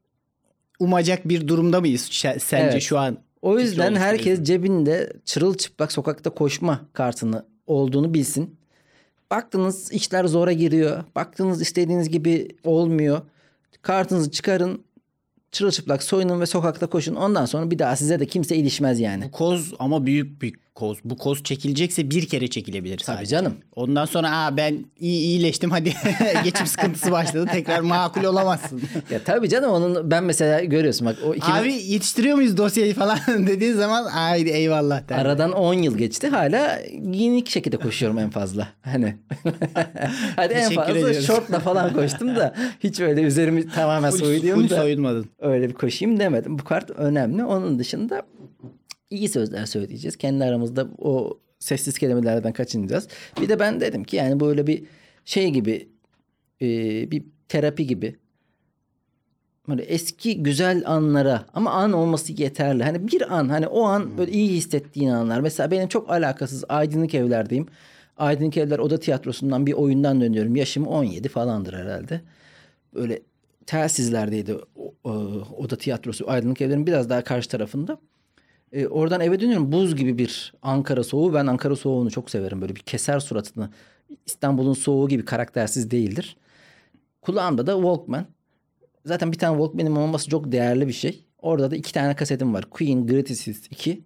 umacak 0.79 1.29
bir 1.29 1.49
durumda 1.49 1.81
mıyız 1.81 2.09
sence 2.39 2.57
Evet. 2.57 2.83
şu 2.83 2.99
an? 2.99 3.19
O 3.43 3.59
yüzden 3.59 3.95
herkes 3.95 4.43
cebinde 4.43 5.13
çırılçıplak 5.25 5.93
sokakta 5.93 6.31
koşma 6.31 6.81
kartını 6.93 7.47
olduğunu 7.67 8.15
bilsin. 8.15 8.57
Baktınız 9.31 9.93
işler 9.93 10.25
zora 10.25 10.53
giriyor. 10.53 11.05
Baktınız 11.15 11.63
istediğiniz 11.63 12.09
gibi 12.09 12.49
olmuyor. 12.65 13.21
Kartınızı 13.83 14.31
çıkarın. 14.31 14.85
Çırılçıplak 15.53 16.03
soyunun 16.03 16.41
ve 16.41 16.47
sokakta 16.47 16.87
koşun. 16.87 17.15
Ondan 17.15 17.47
sonra 17.47 17.71
bir 17.71 17.79
daha 17.79 17.97
size 17.97 18.21
de 18.21 18.27
kimse 18.27 18.57
ilişmez 18.57 19.01
yani. 19.01 19.25
Bu 19.25 19.31
koz 19.31 19.75
ama 19.79 20.07
büyük 20.07 20.43
bir 20.43 20.55
koz. 20.75 20.99
Bu 21.05 21.17
koz 21.19 21.43
çekilecekse 21.43 22.11
bir 22.11 22.27
kere 22.29 22.49
çekilebilir 22.49 22.99
Tabii 22.99 23.17
sadece. 23.17 23.31
canım. 23.31 23.55
Ondan 23.77 24.05
sonra 24.05 24.37
Aa, 24.37 24.57
ben 24.57 24.85
iyi 25.01 25.21
iyileştim 25.21 25.71
hadi 25.71 25.93
geçim 26.45 26.67
sıkıntısı 26.67 27.11
başladı. 27.13 27.49
Tekrar 27.53 27.81
makul 27.81 28.25
olamazsın. 28.25 28.83
Ya 29.11 29.19
tabii 29.25 29.49
canım 29.49 29.71
onun 29.71 30.11
ben 30.11 30.25
mesela 30.25 30.65
görüyorsun 30.65 31.07
bak 31.07 31.17
o 31.27 31.35
2000 31.35 31.53
Abi 31.53 31.73
yetiştiriyor 31.73 32.37
muyuz 32.37 32.57
dosyayı 32.57 32.95
falan 32.95 33.19
dediğin 33.47 33.73
zaman 33.75 34.05
haydi 34.05 34.49
eyvallah 34.51 35.09
der. 35.09 35.19
aradan 35.19 35.53
10 35.53 35.75
yıl 35.75 35.99
geçti 35.99 36.29
hala 36.29 36.81
giyinik 37.13 37.49
şekilde 37.51 37.77
koşuyorum 37.77 38.19
en 38.19 38.31
fazla. 38.31 38.69
Hani 38.83 39.17
hadi 40.37 40.55
en 40.55 40.71
fazla 40.73 40.93
ediyoruz. 40.93 41.27
şortla 41.27 41.61
falan 41.61 41.93
koştum 41.93 42.37
da 42.37 42.55
hiç 42.81 43.01
öyle 43.01 43.23
üzerimi 43.23 43.69
tamamen 43.69 44.11
Full- 44.13 44.55
full 44.55 44.71
da 44.71 44.77
soyunmadın. 44.77 45.27
öyle 45.41 45.69
bir 45.69 45.75
koşayım 45.75 46.21
demedim. 46.21 46.59
Bu 46.59 46.65
kart 46.65 46.91
önemli. 46.91 47.45
Onun 47.45 47.79
dışında 47.79 48.23
iyi 49.13 49.29
sözler 49.29 49.67
söyleyeceğiz. 49.67 50.17
Kendi 50.17 50.45
aramızda 50.45 50.89
o 50.99 51.39
sessiz 51.59 51.99
kelimelerden 51.99 52.53
kaçınacağız. 52.53 53.09
Bir 53.41 53.49
de 53.49 53.61
ben 53.61 53.81
dedim 53.81 54.05
ki 54.05 54.17
yani 54.17 54.41
böyle 54.41 54.67
bir 54.67 54.85
şey 55.25 55.51
gibi 55.51 55.89
e, 56.63 56.67
bir 57.11 57.25
terapi 57.49 57.87
gibi 57.87 58.17
böyle 59.69 59.83
eski 59.83 60.43
güzel 60.43 60.83
anlara 60.87 61.47
ama 61.55 61.71
an 61.71 61.93
olması 61.93 62.33
yeterli. 62.33 62.85
Hani 62.85 63.09
bir 63.09 63.39
an 63.39 63.49
hani 63.49 63.67
o 63.67 63.83
an 63.83 64.19
böyle 64.19 64.33
iyi 64.33 64.49
hissettiğin 64.49 65.09
anlar. 65.09 65.41
Mesela 65.41 65.71
benim 65.71 65.89
çok 65.89 66.11
alakasız 66.11 66.65
aydınlık 66.69 67.15
evlerdeyim. 67.15 67.67
Aydınlık 68.17 68.57
Evler 68.57 68.79
Oda 68.79 69.01
Tiyatrosu'ndan 69.01 69.67
bir 69.67 69.73
oyundan 69.73 70.21
dönüyorum. 70.21 70.57
Yaşım 70.57 70.87
17 70.87 71.29
falandır 71.29 71.75
herhalde. 71.75 72.21
Böyle 72.95 73.21
telsizlerdeydi 73.67 74.55
o, 74.77 74.95
o, 75.05 75.11
Oda 75.57 75.77
Tiyatrosu. 75.77 76.31
Aydınlık 76.31 76.61
Evler'in 76.61 76.87
biraz 76.87 77.11
daha 77.11 77.25
karşı 77.25 77.49
tarafında. 77.49 77.99
E, 78.73 78.87
oradan 78.87 79.21
eve 79.21 79.41
dönüyorum. 79.41 79.73
Buz 79.73 79.97
gibi 79.97 80.19
bir 80.19 80.55
Ankara 80.63 81.05
soğuğu. 81.05 81.35
Ben 81.35 81.47
Ankara 81.47 81.77
soğuğunu 81.77 82.11
çok 82.11 82.31
severim. 82.31 82.61
Böyle 82.61 82.77
bir 82.77 82.81
keser 82.81 83.21
suratını. 83.21 83.71
İstanbul'un 84.27 84.73
soğuğu 84.75 85.09
gibi 85.09 85.25
karaktersiz 85.25 85.91
değildir. 85.91 86.37
Kulağımda 87.23 87.67
da 87.67 87.75
Walkman. 87.75 88.27
Zaten 89.07 89.33
bir 89.33 89.39
tane 89.39 89.57
Walkman'im 89.57 89.97
olması 89.97 90.31
çok 90.31 90.53
değerli 90.53 90.89
bir 90.89 90.93
şey. 90.93 91.25
Orada 91.39 91.71
da 91.71 91.77
iki 91.77 91.93
tane 91.93 92.17
kasetim 92.17 92.55
var. 92.55 92.65
Queen 92.71 93.07
Greatest 93.07 93.47
Hits 93.47 93.67
2. 93.71 94.01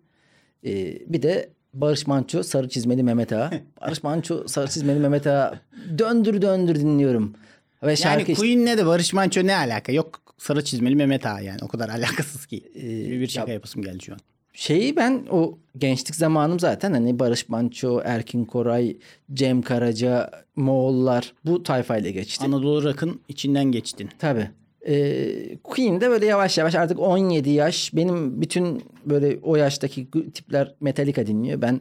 Ee, 0.65 0.99
bir 1.07 1.23
de 1.23 1.51
Barış 1.75 2.07
Manço 2.07 2.43
Sarı 2.43 2.69
Çizmeli 2.69 3.03
Mehmet 3.03 3.33
Ağa. 3.33 3.51
Barış 3.81 4.03
Manço 4.03 4.49
Sarı 4.49 4.69
Çizmeli 4.69 4.99
Mehmet 4.99 5.27
Ağa. 5.27 5.61
Döndür 5.99 6.43
döndür 6.43 6.75
dinliyorum. 6.77 7.35
Ve 7.83 7.87
Yani 7.87 7.97
şarkı 7.97 8.33
işte- 8.33 8.35
Queen'le 8.35 8.79
de 8.79 8.87
Barış 8.87 9.13
Manço 9.13 9.47
ne 9.47 9.57
alaka? 9.57 9.93
Yok 9.93 10.21
sarı 10.39 10.65
çizmeli 10.65 10.97
Mehmet 10.97 11.27
Ağa 11.27 11.41
yani. 11.41 11.59
O 11.63 11.69
kadar 11.69 11.89
alakasız 11.89 12.47
ki. 12.47 12.73
bir, 12.75 13.21
bir 13.21 13.29
şaka 13.29 13.53
yapasım 13.53 13.83
geldi 13.83 14.05
şu 14.05 14.13
an. 14.13 14.19
Şeyi 14.57 14.97
ben 14.97 15.23
o 15.31 15.59
gençlik 15.79 16.15
zamanım 16.15 16.61
zaten 16.61 16.93
hani 16.93 17.19
Barış 17.19 17.49
Manço, 17.49 18.01
Erkin 18.05 18.45
Koray, 18.45 18.97
Cem 19.35 19.63
Karaca, 19.63 20.31
Moğollar 20.57 21.35
bu 21.45 21.63
tayfayla 21.63 22.11
geçti. 22.11 22.45
Anadolu 22.45 22.85
Rock'ın 22.85 23.21
içinden 23.29 23.65
geçtin. 23.65 24.09
Tabii. 24.19 24.51
Ee, 24.87 25.57
Queen 25.65 26.01
de 26.01 26.11
böyle 26.11 26.27
yavaş 26.27 26.59
yavaş 26.59 26.75
artık 26.75 27.01
17 27.01 27.51
yaş. 27.51 27.95
Benim 27.95 28.41
bütün 28.41 28.83
böyle 29.05 29.39
o 29.43 29.57
yaştaki 29.57 30.11
tipler 30.35 30.75
Metallica 30.81 31.27
dinliyor. 31.27 31.63
Ben 31.63 31.81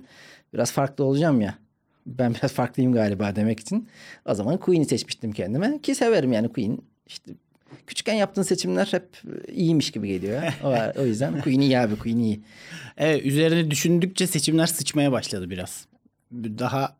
biraz 0.53 0.71
farklı 0.71 1.03
olacağım 1.03 1.41
ya. 1.41 1.55
Ben 2.05 2.33
biraz 2.33 2.53
farklıyım 2.53 2.93
galiba 2.93 3.35
demek 3.35 3.59
için. 3.59 3.87
O 4.25 4.33
zaman 4.33 4.57
Queen'i 4.57 4.85
seçmiştim 4.85 5.31
kendime. 5.31 5.79
Ki 5.81 5.95
severim 5.95 6.33
yani 6.33 6.49
Queen. 6.49 6.77
İşte 7.07 7.31
küçükken 7.87 8.13
yaptığın 8.13 8.41
seçimler 8.41 8.87
hep 8.91 9.07
iyiymiş 9.51 9.91
gibi 9.91 10.07
geliyor. 10.07 10.41
O, 10.63 11.01
o 11.01 11.05
yüzden 11.05 11.41
Queen 11.41 11.59
iyi 11.59 11.79
abi 11.79 11.95
Queen 11.95 12.17
iyi. 12.17 12.39
Evet 12.97 13.25
üzerine 13.25 13.71
düşündükçe 13.71 14.27
seçimler 14.27 14.67
sıçmaya 14.67 15.11
başladı 15.11 15.49
biraz. 15.49 15.85
Daha 16.33 16.95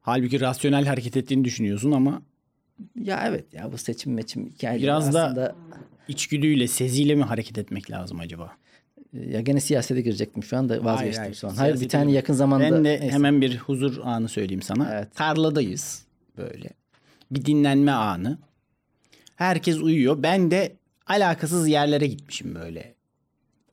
halbuki 0.00 0.40
rasyonel 0.40 0.86
hareket 0.86 1.16
ettiğini 1.16 1.44
düşünüyorsun 1.44 1.92
ama 1.92 2.22
Ya 3.02 3.24
evet 3.26 3.54
ya 3.54 3.72
bu 3.72 3.78
seçim 3.78 4.14
meçim 4.14 4.48
hikayeleri 4.48 4.82
Biraz 4.82 5.14
da- 5.14 5.24
aslında... 5.24 5.54
içgüdüyle, 6.08 6.68
seziyle 6.68 7.14
mi 7.14 7.22
hareket 7.22 7.58
etmek 7.58 7.90
lazım 7.90 8.20
acaba? 8.20 8.52
Ya 9.12 9.40
gene 9.40 9.60
siyasete 9.60 10.00
girecektim 10.00 10.42
şu 10.42 10.56
anda 10.56 10.84
vazgeçtim 10.84 11.22
hayır, 11.22 11.34
şu 11.34 11.48
an. 11.48 11.54
Hayır 11.54 11.80
bir 11.80 11.88
tane 11.88 12.04
girme. 12.04 12.16
yakın 12.16 12.34
zamanda... 12.34 12.64
Ben 12.64 12.72
de 12.72 12.82
neyse. 12.82 13.10
hemen 13.10 13.40
bir 13.40 13.58
huzur 13.58 13.98
anı 14.04 14.28
söyleyeyim 14.28 14.62
sana. 14.62 14.94
Evet. 14.94 15.14
Tarladayız 15.14 16.04
böyle. 16.36 16.70
Bir 17.30 17.44
dinlenme 17.44 17.92
anı. 17.92 18.38
Herkes 19.40 19.76
uyuyor. 19.78 20.22
Ben 20.22 20.50
de 20.50 20.76
alakasız 21.06 21.68
yerlere 21.68 22.06
gitmişim 22.06 22.54
böyle. 22.54 22.94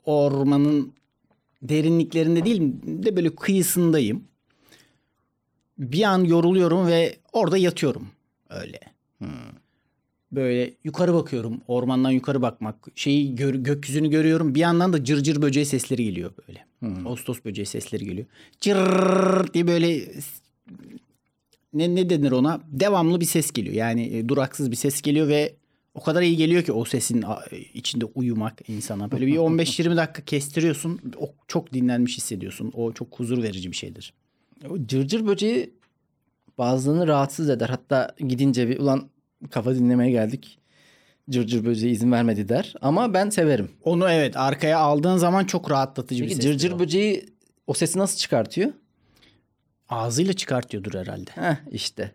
Ormanın 0.05 0.93
derinliklerinde 1.61 2.45
değil 2.45 2.61
de 2.83 3.15
böyle 3.15 3.35
kıyısındayım. 3.35 4.23
Bir 5.77 6.03
an 6.03 6.23
yoruluyorum 6.23 6.87
ve 6.87 7.15
orada 7.33 7.57
yatıyorum 7.57 8.07
öyle. 8.49 8.79
Böyle 10.31 10.73
yukarı 10.83 11.13
bakıyorum. 11.13 11.61
Ormandan 11.67 12.11
yukarı 12.11 12.41
bakmak. 12.41 12.75
Şeyi 12.95 13.35
gör- 13.35 13.55
gökyüzünü 13.55 14.09
görüyorum. 14.09 14.55
Bir 14.55 14.59
yandan 14.59 14.93
da 14.93 15.03
cırcır 15.03 15.41
böceği 15.41 15.65
sesleri 15.65 16.03
geliyor 16.03 16.31
böyle. 16.47 16.65
Ağustos 17.05 17.45
böceği 17.45 17.65
sesleri 17.65 18.05
geliyor. 18.05 18.27
Cırrrr 18.61 19.53
diye 19.53 19.67
böyle 19.67 20.11
ne, 21.73 21.95
ne 21.95 22.09
denir 22.09 22.31
ona? 22.31 22.61
Devamlı 22.67 23.21
bir 23.21 23.25
ses 23.25 23.51
geliyor. 23.51 23.75
Yani 23.75 24.03
e, 24.17 24.27
duraksız 24.27 24.71
bir 24.71 24.75
ses 24.75 25.01
geliyor 25.01 25.27
ve 25.27 25.55
o 25.95 26.03
kadar 26.03 26.21
iyi 26.21 26.37
geliyor 26.37 26.63
ki 26.63 26.71
o 26.71 26.85
sesin 26.85 27.25
içinde 27.73 28.05
uyumak 28.05 28.69
insana. 28.69 29.11
Böyle 29.11 29.27
bir 29.27 29.35
15-20 29.35 29.97
dakika 29.97 30.21
kestiriyorsun. 30.25 30.99
O, 31.19 31.33
çok 31.47 31.73
dinlenmiş 31.73 32.17
hissediyorsun. 32.17 32.71
O 32.75 32.91
çok 32.93 33.19
huzur 33.19 33.43
verici 33.43 33.71
bir 33.71 33.75
şeydir. 33.75 34.13
O 34.69 34.85
cırcır 34.85 35.25
böceği 35.27 35.73
bazılarını 36.57 37.07
rahatsız 37.07 37.49
eder. 37.49 37.69
Hatta 37.69 38.15
gidince 38.27 38.69
bir 38.69 38.79
ulan 38.79 39.09
kafa 39.49 39.75
dinlemeye 39.75 40.11
geldik. 40.11 40.59
Cırcır 41.29 41.65
böceği 41.65 41.93
izin 41.93 42.11
vermedi 42.11 42.49
der. 42.49 42.73
Ama 42.81 43.13
ben 43.13 43.29
severim. 43.29 43.69
Onu 43.83 44.09
evet 44.09 44.37
arkaya 44.37 44.79
aldığın 44.79 45.17
zaman 45.17 45.45
çok 45.45 45.71
rahatlatıcı 45.71 46.23
bir 46.23 46.29
Peki 46.29 46.35
ses. 46.35 46.45
cırcır 46.45 46.79
böceği 46.79 47.25
o 47.67 47.73
sesi 47.73 47.99
nasıl 47.99 48.17
çıkartıyor? 48.17 48.73
Ağzıyla 49.89 50.33
çıkartıyordur 50.33 50.93
herhalde. 50.99 51.31
Heh 51.35 51.55
işte. 51.71 52.11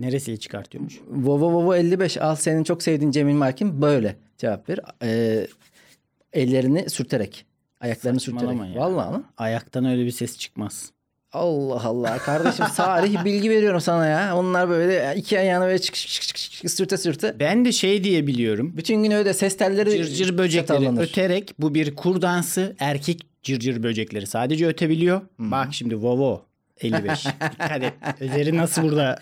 Neresiyle 0.00 0.36
çıkartıyormuş? 0.36 0.98
Vovo 1.08 1.52
Vovo 1.52 1.74
55 1.74 2.16
al 2.18 2.34
senin 2.36 2.64
çok 2.64 2.82
sevdiğin 2.82 3.10
Cemil 3.10 3.34
Markin 3.34 3.82
böyle 3.82 4.16
cevap 4.38 4.68
ver. 4.68 4.78
Ee, 5.02 5.46
ellerini 6.32 6.90
sürterek. 6.90 7.46
Ayaklarını 7.80 8.20
Saçmalama 8.20 8.52
sürterek. 8.52 8.76
ya. 8.76 8.82
Vallahi 8.82 9.06
ama. 9.08 9.22
Ayaktan 9.38 9.84
öyle 9.84 10.04
bir 10.04 10.10
ses 10.10 10.38
çıkmaz. 10.38 10.90
Allah 11.32 11.84
Allah 11.84 12.18
kardeşim 12.18 12.66
tarih 12.76 13.24
bilgi 13.24 13.50
veriyorum 13.50 13.80
sana 13.80 14.06
ya. 14.06 14.36
Onlar 14.36 14.68
böyle 14.68 15.14
iki 15.16 15.38
ayağını 15.38 15.64
böyle 15.64 15.78
çık 15.78 15.94
çık 15.94 16.22
çık 16.22 16.36
çık 16.36 16.70
sürte 16.70 16.96
sürte. 16.96 17.36
Ben 17.40 17.64
de 17.64 17.72
şey 17.72 18.04
diye 18.04 18.26
biliyorum. 18.26 18.72
Bütün 18.76 19.02
gün 19.02 19.10
öyle 19.10 19.34
ses 19.34 19.56
telleri 19.56 19.90
Cırcır 19.90 20.38
böcekleri 20.38 20.66
çatallanır. 20.78 21.02
öterek 21.02 21.54
bu 21.58 21.74
bir 21.74 21.94
kur 21.94 22.22
dansı 22.22 22.76
erkek 22.78 23.20
cırcır 23.42 23.82
böcekleri 23.82 24.26
sadece 24.26 24.66
ötebiliyor. 24.66 25.20
Bak 25.38 25.74
şimdi 25.74 25.96
Vovo 25.96 26.44
55. 26.80 27.26
Dikkat 27.26 27.82
et. 27.82 27.94
Özeri 28.20 28.56
nasıl 28.56 28.82
burada 28.82 29.18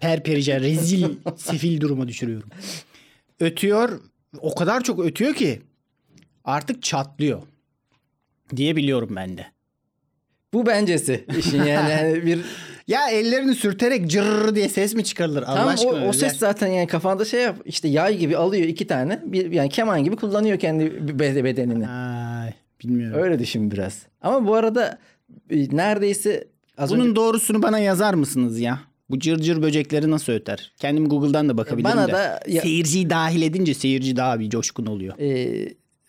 perperişan 0.00 0.60
rezil 0.60 1.04
sefil 1.36 1.80
duruma 1.80 2.08
düşürüyorum. 2.08 2.48
Ötüyor 3.40 4.00
o 4.40 4.54
kadar 4.54 4.82
çok 4.82 5.00
ötüyor 5.00 5.34
ki 5.34 5.62
artık 6.44 6.82
çatlıyor 6.82 7.42
diye 8.56 8.76
biliyorum 8.76 9.12
ben 9.16 9.38
de. 9.38 9.46
Bu 10.52 10.66
bencesi 10.66 11.24
işin 11.38 11.62
yani, 11.64 11.90
yani 11.90 12.26
bir 12.26 12.40
Ya 12.88 13.08
ellerini 13.08 13.54
sürterek 13.54 14.10
cırr 14.10 14.54
diye 14.54 14.68
ses 14.68 14.94
mi 14.94 15.04
çıkarılır 15.04 15.42
Allah 15.42 15.56
tam 15.56 15.66
o, 15.66 15.70
aşkına? 15.70 15.90
o 15.90 16.08
Özer. 16.08 16.28
ses 16.28 16.38
zaten 16.38 16.66
yani 16.66 16.86
kafanda 16.86 17.24
şey 17.24 17.42
yap 17.42 17.56
işte 17.64 17.88
yay 17.88 18.16
gibi 18.16 18.36
alıyor 18.36 18.64
iki 18.68 18.86
tane 18.86 19.20
bir 19.24 19.52
yani 19.52 19.68
keman 19.68 20.04
gibi 20.04 20.16
kullanıyor 20.16 20.58
kendi 20.58 21.18
be- 21.18 21.44
bedenini. 21.44 21.88
Ay, 21.88 22.52
bilmiyorum. 22.82 23.22
Öyle 23.22 23.38
düşün 23.38 23.70
biraz. 23.70 24.02
Ama 24.22 24.46
bu 24.46 24.54
arada 24.54 24.98
neredeyse 25.50 26.48
az 26.78 26.90
Bunun 26.90 27.04
önce 27.04 27.16
doğrusunu 27.16 27.62
bana 27.62 27.78
yazar 27.78 28.14
mısınız 28.14 28.60
ya? 28.60 28.80
Bu 29.10 29.18
cırcır 29.18 29.62
böcekleri 29.62 30.10
nasıl 30.10 30.32
öter? 30.32 30.72
Kendim 30.78 31.08
Google'dan 31.08 31.48
da 31.48 31.56
bakabilirim 31.58 31.90
Bana 31.96 32.08
de. 32.08 32.12
da 32.12 32.40
ya- 32.48 32.62
Seyirciyi 32.62 33.10
dahil 33.10 33.42
edince 33.42 33.74
seyirci 33.74 34.16
daha 34.16 34.40
bir 34.40 34.50
coşkun 34.50 34.86
oluyor. 34.86 35.18
e, 35.18 35.68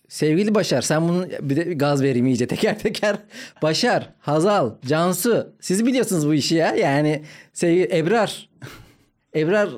sevgili 0.10 0.56
Başar 0.56 0.82
sen 0.82 1.10
bunun 1.10 1.28
bir 1.42 1.56
de 1.56 1.64
gaz 1.64 2.02
vereyim 2.04 2.28
iyice 2.28 2.48
teker 2.48 2.80
teker. 2.80 3.18
Başar, 3.62 4.10
Hazal, 4.20 4.72
Cansu 4.86 5.54
siz 5.62 5.86
biliyorsunuz 5.86 6.28
bu 6.28 6.34
işi 6.34 6.56
ya. 6.56 6.76
Yani 6.76 7.24
sevgili 7.54 7.98
Ebrar. 7.98 8.50
Ebrar 9.36 9.70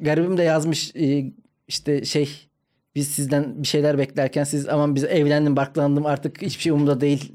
garibim 0.00 0.36
de 0.36 0.42
yazmış 0.42 0.96
e, 0.96 1.32
işte 1.68 2.04
şey 2.04 2.28
biz 2.94 3.08
sizden 3.08 3.62
bir 3.62 3.66
şeyler 3.66 3.98
beklerken 3.98 4.44
siz 4.44 4.68
aman 4.68 4.94
biz 4.94 5.04
evlendim 5.04 5.56
barklandım 5.56 6.06
artık 6.06 6.42
hiçbir 6.42 6.62
şey 6.62 6.72
umurumda 6.72 7.00
değil. 7.00 7.32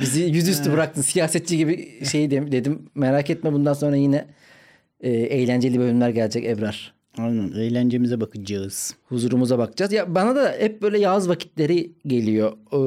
Bizi 0.00 0.22
yüzüstü 0.22 0.72
bıraktın 0.72 1.02
siyasetçi 1.02 1.56
gibi 1.56 2.04
şey 2.04 2.30
dedim, 2.30 2.52
dedim. 2.52 2.88
Merak 2.94 3.30
etme 3.30 3.52
bundan 3.52 3.72
sonra 3.72 3.96
yine 3.96 4.26
e, 5.00 5.10
eğlenceli 5.10 5.78
bölümler 5.78 6.08
gelecek 6.08 6.44
Ebrar. 6.44 6.94
Aynen 7.18 7.52
eğlencemize 7.52 8.20
bakacağız. 8.20 8.94
huzurumuza 9.04 9.58
bakacağız. 9.58 9.92
Ya 9.92 10.14
bana 10.14 10.36
da 10.36 10.54
hep 10.58 10.82
böyle 10.82 10.98
yaz 10.98 11.28
vakitleri 11.28 11.92
geliyor 12.06 12.52
e, 12.72 12.78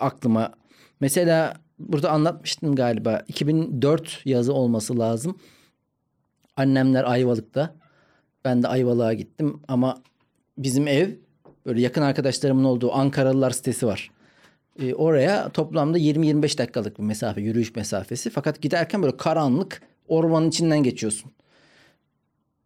aklıma. 0.00 0.52
Mesela 1.00 1.54
burada 1.78 2.10
anlatmıştım 2.10 2.74
galiba. 2.74 3.22
2004 3.28 4.22
yazı 4.24 4.52
olması 4.52 4.98
lazım. 4.98 5.38
Annemler 6.56 7.04
Ayvalık'ta. 7.04 7.76
Ben 8.44 8.62
de 8.62 8.68
Ayvalık'a 8.68 9.12
gittim 9.12 9.62
ama 9.68 10.02
bizim 10.58 10.88
ev 10.88 11.10
böyle 11.66 11.80
yakın 11.80 12.02
arkadaşlarımın 12.02 12.64
olduğu 12.64 12.92
Ankaralılar 12.92 13.50
sitesi 13.50 13.86
var. 13.86 14.10
Ee, 14.82 14.94
oraya 14.94 15.48
toplamda 15.48 15.98
20-25 15.98 16.58
dakikalık 16.58 16.98
bir 16.98 17.02
mesafe, 17.02 17.40
yürüyüş 17.40 17.74
mesafesi. 17.76 18.30
Fakat 18.30 18.60
giderken 18.62 19.02
böyle 19.02 19.16
karanlık 19.16 19.82
ormanın 20.08 20.48
içinden 20.48 20.82
geçiyorsun. 20.82 21.32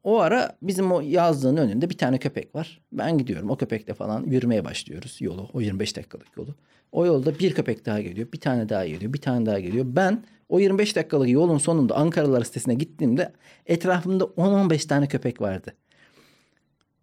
O 0.04 0.20
ara 0.20 0.56
bizim 0.62 0.92
o 0.92 1.00
yazlığın 1.00 1.56
önünde 1.56 1.90
bir 1.90 1.98
tane 1.98 2.18
köpek 2.18 2.54
var. 2.54 2.80
Ben 2.92 3.18
gidiyorum 3.18 3.50
o 3.50 3.56
köpekle 3.56 3.94
falan 3.94 4.24
yürümeye 4.24 4.64
başlıyoruz 4.64 5.16
yolu. 5.20 5.50
O 5.52 5.60
25 5.60 5.96
dakikalık 5.96 6.36
yolu. 6.36 6.54
O 6.92 7.06
yolda 7.06 7.38
bir 7.38 7.54
köpek 7.54 7.86
daha 7.86 8.00
geliyor. 8.00 8.32
Bir 8.32 8.40
tane 8.40 8.68
daha 8.68 8.86
geliyor. 8.86 9.12
Bir 9.12 9.20
tane 9.20 9.46
daha 9.46 9.60
geliyor. 9.60 9.84
Ben 9.88 10.24
o 10.48 10.60
25 10.60 10.96
dakikalık 10.96 11.28
yolun 11.28 11.58
sonunda 11.58 11.94
Ankaralılar 11.94 12.44
sitesine 12.44 12.74
gittiğimde 12.74 13.32
etrafımda 13.66 14.24
10-15 14.24 14.88
tane 14.88 15.08
köpek 15.08 15.40
vardı. 15.40 15.72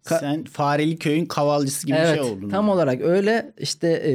Ka- 0.04 0.20
Sen 0.20 0.44
Fareli 0.44 0.98
köyün 0.98 1.26
kavalcısı 1.26 1.86
gibi 1.86 1.96
bir 1.96 2.00
evet 2.02 2.14
şey 2.14 2.20
oldun. 2.32 2.50
tam 2.50 2.68
olarak 2.68 3.00
öyle 3.00 3.52
işte 3.58 3.88
e, 3.88 4.12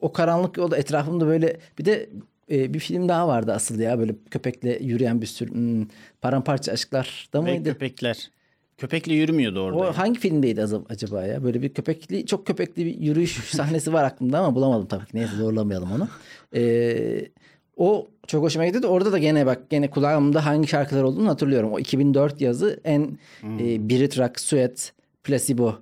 o 0.00 0.12
karanlık 0.12 0.56
yolda 0.56 0.76
etrafımda 0.76 1.26
böyle 1.26 1.56
bir 1.78 1.84
de 1.84 2.10
e, 2.50 2.74
bir 2.74 2.78
film 2.78 3.08
daha 3.08 3.28
vardı 3.28 3.52
asıl 3.52 3.78
ya 3.80 3.98
böyle 3.98 4.14
köpekle 4.30 4.78
yürüyen 4.82 5.20
bir 5.20 5.26
sürü 5.26 5.50
hmm, 5.50 5.86
paramparça 6.20 6.72
aşklar 6.72 7.28
da 7.32 7.44
Ve 7.44 7.50
mıydı? 7.52 7.72
köpekler. 7.72 8.30
Köpekle 8.78 9.14
yürümüyordu 9.14 9.60
orada. 9.60 9.78
O 9.78 9.84
yani. 9.84 9.94
hangi 9.94 10.20
filmdeydi 10.20 10.64
acaba 10.88 11.22
ya? 11.26 11.44
Böyle 11.44 11.62
bir 11.62 11.68
köpekli, 11.68 12.26
çok 12.26 12.46
köpekli 12.46 12.86
bir 12.86 12.98
yürüyüş 13.00 13.32
sahnesi 13.50 13.92
var 13.92 14.04
aklımda 14.04 14.38
ama 14.38 14.54
bulamadım 14.54 14.86
tabii 14.86 15.04
ki. 15.06 15.10
Neyse 15.14 15.36
zorlamayalım 15.36 15.92
onu. 15.92 16.08
Ee, 16.56 17.28
o 17.76 18.08
çok 18.26 18.42
hoşuma 18.42 18.66
gitti. 18.66 18.86
Orada 18.86 19.12
da 19.12 19.18
gene 19.18 19.46
bak 19.46 19.70
gene 19.70 19.90
kulağımda 19.90 20.46
hangi 20.46 20.68
şarkılar 20.68 21.02
olduğunu 21.02 21.28
hatırlıyorum. 21.28 21.72
O 21.72 21.78
2004 21.78 22.40
yazı 22.40 22.80
en 22.84 23.18
e, 23.60 23.88
Birit 23.88 24.18
Rock, 24.18 24.40
Suet, 24.40 24.92
Placebo, 25.24 25.74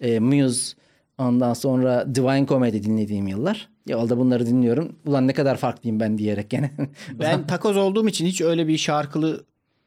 e, 0.00 0.18
Muse, 0.18 0.76
ondan 1.18 1.54
sonra 1.54 2.14
Divine 2.14 2.46
Comedy 2.46 2.82
dinlediğim 2.82 3.28
yıllar. 3.28 3.68
Yolda 3.88 4.18
bunları 4.18 4.46
dinliyorum. 4.46 4.96
Ulan 5.06 5.28
ne 5.28 5.32
kadar 5.32 5.56
farklıyım 5.56 6.00
ben 6.00 6.18
diyerek 6.18 6.50
gene. 6.50 6.70
Ben 7.20 7.46
takoz 7.46 7.76
olduğum 7.76 8.08
için 8.08 8.26
hiç 8.26 8.40
öyle 8.40 8.68
bir 8.68 8.78
şarkılı 8.78 9.44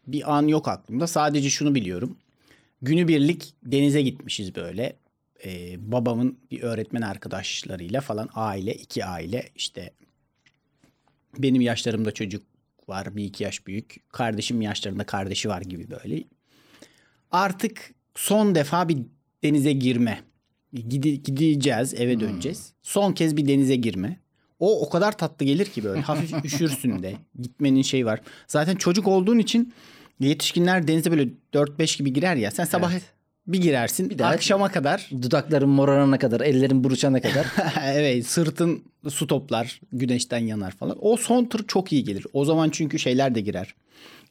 bir 0.07 0.37
an 0.37 0.47
yok 0.47 0.67
aklımda. 0.67 1.07
Sadece 1.07 1.49
şunu 1.49 1.75
biliyorum. 1.75 2.17
Günübirlik 2.81 3.53
denize 3.63 4.01
gitmişiz 4.01 4.55
böyle. 4.55 4.95
Ee, 5.45 5.91
babamın 5.91 6.37
bir 6.51 6.61
öğretmen 6.61 7.01
arkadaşlarıyla 7.01 8.01
falan 8.01 8.29
aile, 8.33 8.73
iki 8.73 9.05
aile 9.05 9.49
işte 9.55 9.93
benim 11.37 11.61
yaşlarımda 11.61 12.11
çocuk 12.11 12.43
var 12.87 13.15
bir 13.15 13.23
iki 13.23 13.43
yaş 13.43 13.67
büyük. 13.67 13.95
Kardeşim 14.09 14.61
yaşlarında 14.61 15.03
kardeşi 15.03 15.49
var 15.49 15.61
gibi 15.61 15.87
böyle. 15.89 16.23
Artık 17.31 17.93
son 18.15 18.55
defa 18.55 18.89
bir 18.89 18.97
denize 19.43 19.71
girme. 19.73 20.19
Gide- 20.73 21.15
gideceğiz 21.23 21.93
eve 21.93 22.19
döneceğiz. 22.19 22.73
Son 22.81 23.13
kez 23.13 23.37
bir 23.37 23.47
denize 23.47 23.75
girme. 23.75 24.19
O 24.59 24.81
o 24.85 24.89
kadar 24.89 25.17
tatlı 25.17 25.45
gelir 25.45 25.65
ki 25.65 25.83
böyle 25.83 26.01
hafif 26.01 26.33
üşürsün 26.45 27.03
de 27.03 27.13
gitmenin 27.41 27.81
şey 27.81 28.05
var. 28.05 28.19
Zaten 28.47 28.75
çocuk 28.75 29.07
olduğun 29.07 29.39
için 29.39 29.73
yetişkinler 30.19 30.87
denize 30.87 31.11
böyle 31.11 31.29
4-5 31.53 31.97
gibi 31.97 32.13
girer 32.13 32.35
ya. 32.35 32.51
Sen 32.51 32.65
sabah 32.65 32.91
Evet. 32.91 33.03
bir 33.47 33.61
girersin 33.61 34.09
Bir 34.09 34.17
daha- 34.17 34.31
akşama 34.31 34.71
kadar 34.71 35.09
Dudaklarım 35.21 35.69
morarana 35.69 36.19
kadar, 36.19 36.41
ellerim 36.41 36.83
buruşana 36.83 37.21
kadar. 37.21 37.45
evet 37.85 38.27
sırtın 38.27 38.83
su 39.09 39.27
toplar 39.27 39.81
güneşten 39.91 40.39
yanar 40.39 40.71
falan. 40.71 40.97
O 41.01 41.17
son 41.17 41.45
tur 41.45 41.67
çok 41.67 41.93
iyi 41.93 42.03
gelir. 42.03 42.25
O 42.33 42.45
zaman 42.45 42.69
çünkü 42.69 42.99
şeyler 42.99 43.35
de 43.35 43.41
girer. 43.41 43.75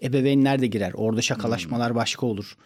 Ebeveynler 0.02 0.60
de 0.62 0.66
girer. 0.66 0.92
Orada 0.94 1.22
şakalaşmalar 1.22 1.94
başka 1.94 2.26
olur. 2.26 2.56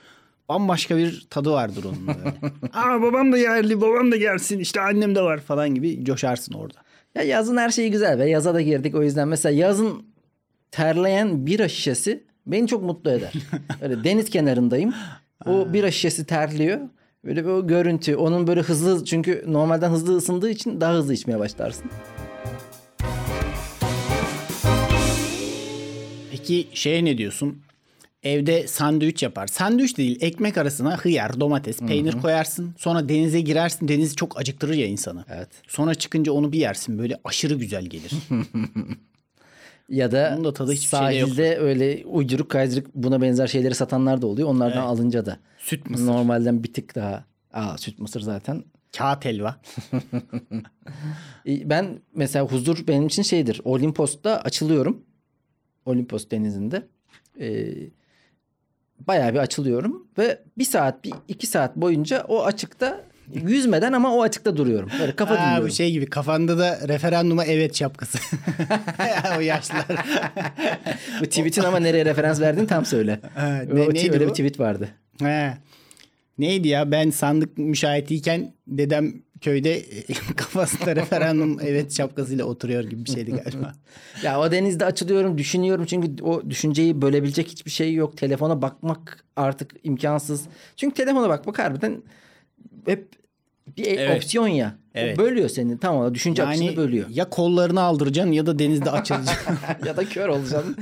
Bambaşka 0.48 0.96
bir 0.96 1.26
tadı 1.30 1.50
vardır 1.50 1.84
onun 1.84 2.06
böyle. 2.06 2.34
Aa 2.72 3.02
babam 3.02 3.32
da 3.32 3.38
geldi 3.38 3.80
babam 3.80 4.12
da 4.12 4.16
gelsin 4.16 4.58
işte 4.58 4.80
annem 4.80 5.14
de 5.14 5.22
var 5.22 5.40
falan 5.40 5.74
gibi 5.74 6.04
coşarsın 6.04 6.54
orada. 6.54 6.78
Ya 7.14 7.22
yazın 7.22 7.56
her 7.56 7.70
şeyi 7.70 7.90
güzel 7.90 8.18
ve 8.18 8.30
yaza 8.30 8.54
da 8.54 8.60
girdik 8.60 8.94
o 8.94 9.02
yüzden 9.02 9.28
mesela 9.28 9.54
yazın 9.54 10.06
terleyen 10.70 11.46
bira 11.46 11.68
şişesi 11.68 12.24
beni 12.46 12.68
çok 12.68 12.82
mutlu 12.82 13.10
eder. 13.10 13.32
Öyle 13.82 14.04
deniz 14.04 14.30
kenarındayım. 14.30 14.94
O 15.46 15.72
bira 15.72 15.90
şişesi 15.90 16.26
terliyor. 16.26 16.80
Böyle 17.24 17.44
bir 17.44 17.50
o 17.50 17.66
görüntü 17.66 18.16
onun 18.16 18.46
böyle 18.46 18.60
hızlı 18.60 19.04
çünkü 19.04 19.44
normalden 19.46 19.90
hızlı 19.90 20.16
ısındığı 20.16 20.50
için 20.50 20.80
daha 20.80 20.94
hızlı 20.94 21.14
içmeye 21.14 21.38
başlarsın. 21.38 21.90
Peki 26.30 26.68
şeye 26.74 27.04
ne 27.04 27.18
diyorsun? 27.18 27.62
Evde 28.24 28.68
sandviç 28.68 29.22
yapar. 29.22 29.46
Sandviç 29.46 29.98
değil 29.98 30.18
ekmek 30.20 30.58
arasına 30.58 30.96
hıyar, 30.96 31.40
domates, 31.40 31.78
peynir 31.78 32.12
koyarsın. 32.12 32.74
Sonra 32.78 33.08
denize 33.08 33.40
girersin. 33.40 33.88
Deniz 33.88 34.16
çok 34.16 34.38
acıktırır 34.40 34.74
ya 34.74 34.86
insanı. 34.86 35.24
Evet. 35.28 35.48
Sonra 35.68 35.94
çıkınca 35.94 36.32
onu 36.32 36.52
bir 36.52 36.58
yersin. 36.58 36.98
Böyle 36.98 37.20
aşırı 37.24 37.54
güzel 37.54 37.84
gelir. 37.84 38.12
Ya 39.88 40.12
da 40.12 40.32
Onun 40.34 40.44
da 40.44 40.52
tadı 40.52 40.72
hiçbir 40.72 40.98
şeyde 40.98 41.14
yok. 41.14 41.28
sahilde 41.28 41.58
öyle 41.58 42.02
uyduruk 42.06 42.50
kaydırık 42.50 42.94
buna 42.94 43.22
benzer 43.22 43.46
şeyleri 43.46 43.74
satanlar 43.74 44.22
da 44.22 44.26
oluyor. 44.26 44.48
Onlardan 44.48 44.82
alınca 44.82 45.26
da 45.26 45.38
Süt 45.58 45.90
mısır, 45.90 46.06
normalden 46.06 46.64
bir 46.64 46.72
tık 46.72 46.94
daha 46.94 47.24
Aa, 47.52 47.78
süt 47.78 47.98
mısır 47.98 48.20
zaten 48.20 48.64
kağıt 48.96 49.24
helva. 49.24 49.60
Ben 51.46 52.00
mesela 52.14 52.44
huzur 52.46 52.86
benim 52.88 53.06
için 53.06 53.22
şeydir. 53.22 53.60
Olimpos'ta 53.64 54.40
açılıyorum. 54.40 55.02
Olimpos 55.86 56.30
denizinde. 56.30 56.86
Ee, 57.40 57.74
bayağı 59.00 59.32
bir 59.34 59.38
açılıyorum. 59.38 60.06
Ve 60.18 60.38
bir 60.58 60.64
saat, 60.64 61.04
bir 61.04 61.12
iki 61.28 61.46
saat 61.46 61.76
boyunca 61.76 62.24
o 62.28 62.44
açıkta 62.44 63.00
yüzmeden 63.34 63.92
ama 63.92 64.14
o 64.14 64.22
açıkta 64.22 64.56
duruyorum. 64.56 64.90
Böyle 65.00 65.16
kafa 65.16 65.34
Aa, 65.34 65.44
dinliyorum. 65.46 65.68
bu 65.68 65.72
şey 65.72 65.92
gibi 65.92 66.06
kafanda 66.06 66.58
da 66.58 66.88
referanduma 66.88 67.44
evet 67.44 67.76
şapkası. 67.76 68.18
o 69.38 69.40
yaşlılar. 69.40 69.84
Bu 71.20 71.24
tweet'in 71.24 71.62
ama 71.62 71.78
nereye 71.78 72.04
referans 72.04 72.40
verdiğini 72.40 72.66
tam 72.66 72.84
söyle. 72.86 73.20
Ha, 73.34 73.62
ne- 73.72 73.82
o- 73.82 73.94
neydi 73.94 74.12
öyle 74.12 74.24
bu? 74.24 74.28
bir 74.28 74.34
tweet 74.34 74.60
vardı. 74.60 74.88
He. 75.20 75.54
Neydi 76.38 76.68
ya 76.68 76.90
ben 76.90 77.10
sandık 77.10 77.58
müşahitiyken 77.58 78.52
dedem 78.66 79.12
köyde 79.40 79.82
kafasında 80.36 80.96
referandum 80.96 81.58
evet 81.60 81.96
şapkasıyla 81.96 82.44
oturuyor 82.44 82.84
gibi 82.84 83.04
bir 83.04 83.10
şeydi 83.10 83.30
galiba. 83.30 83.72
Ya 84.22 84.40
o 84.40 84.50
denizde 84.50 84.84
açılıyorum, 84.84 85.38
düşünüyorum 85.38 85.84
çünkü 85.84 86.22
o 86.22 86.50
düşünceyi 86.50 87.02
bölebilecek 87.02 87.48
hiçbir 87.48 87.70
şey 87.70 87.94
yok. 87.94 88.16
Telefona 88.16 88.62
bakmak 88.62 89.24
artık 89.36 89.70
imkansız. 89.82 90.44
Çünkü 90.76 90.94
telefona 90.94 91.28
bakmak 91.28 91.58
harbiden 91.58 92.02
hep 92.86 93.23
bir 93.76 93.84
Evet. 93.98 94.16
opsiyon 94.16 94.48
ya. 94.48 94.74
Evet. 94.94 95.18
O 95.18 95.22
bölüyor 95.22 95.48
seni 95.48 95.78
tam 95.78 95.96
olarak 95.96 96.14
düşünce 96.14 96.42
akışını 96.44 96.76
bölüyor. 96.76 97.08
ya 97.10 97.30
kollarını 97.30 97.80
aldıracaksın 97.80 98.32
ya 98.32 98.46
da 98.46 98.58
denizde 98.58 98.90
açılacaksın. 98.90 99.56
ya 99.86 99.96
da 99.96 100.04
kör 100.04 100.28
olacaksın. 100.28 100.76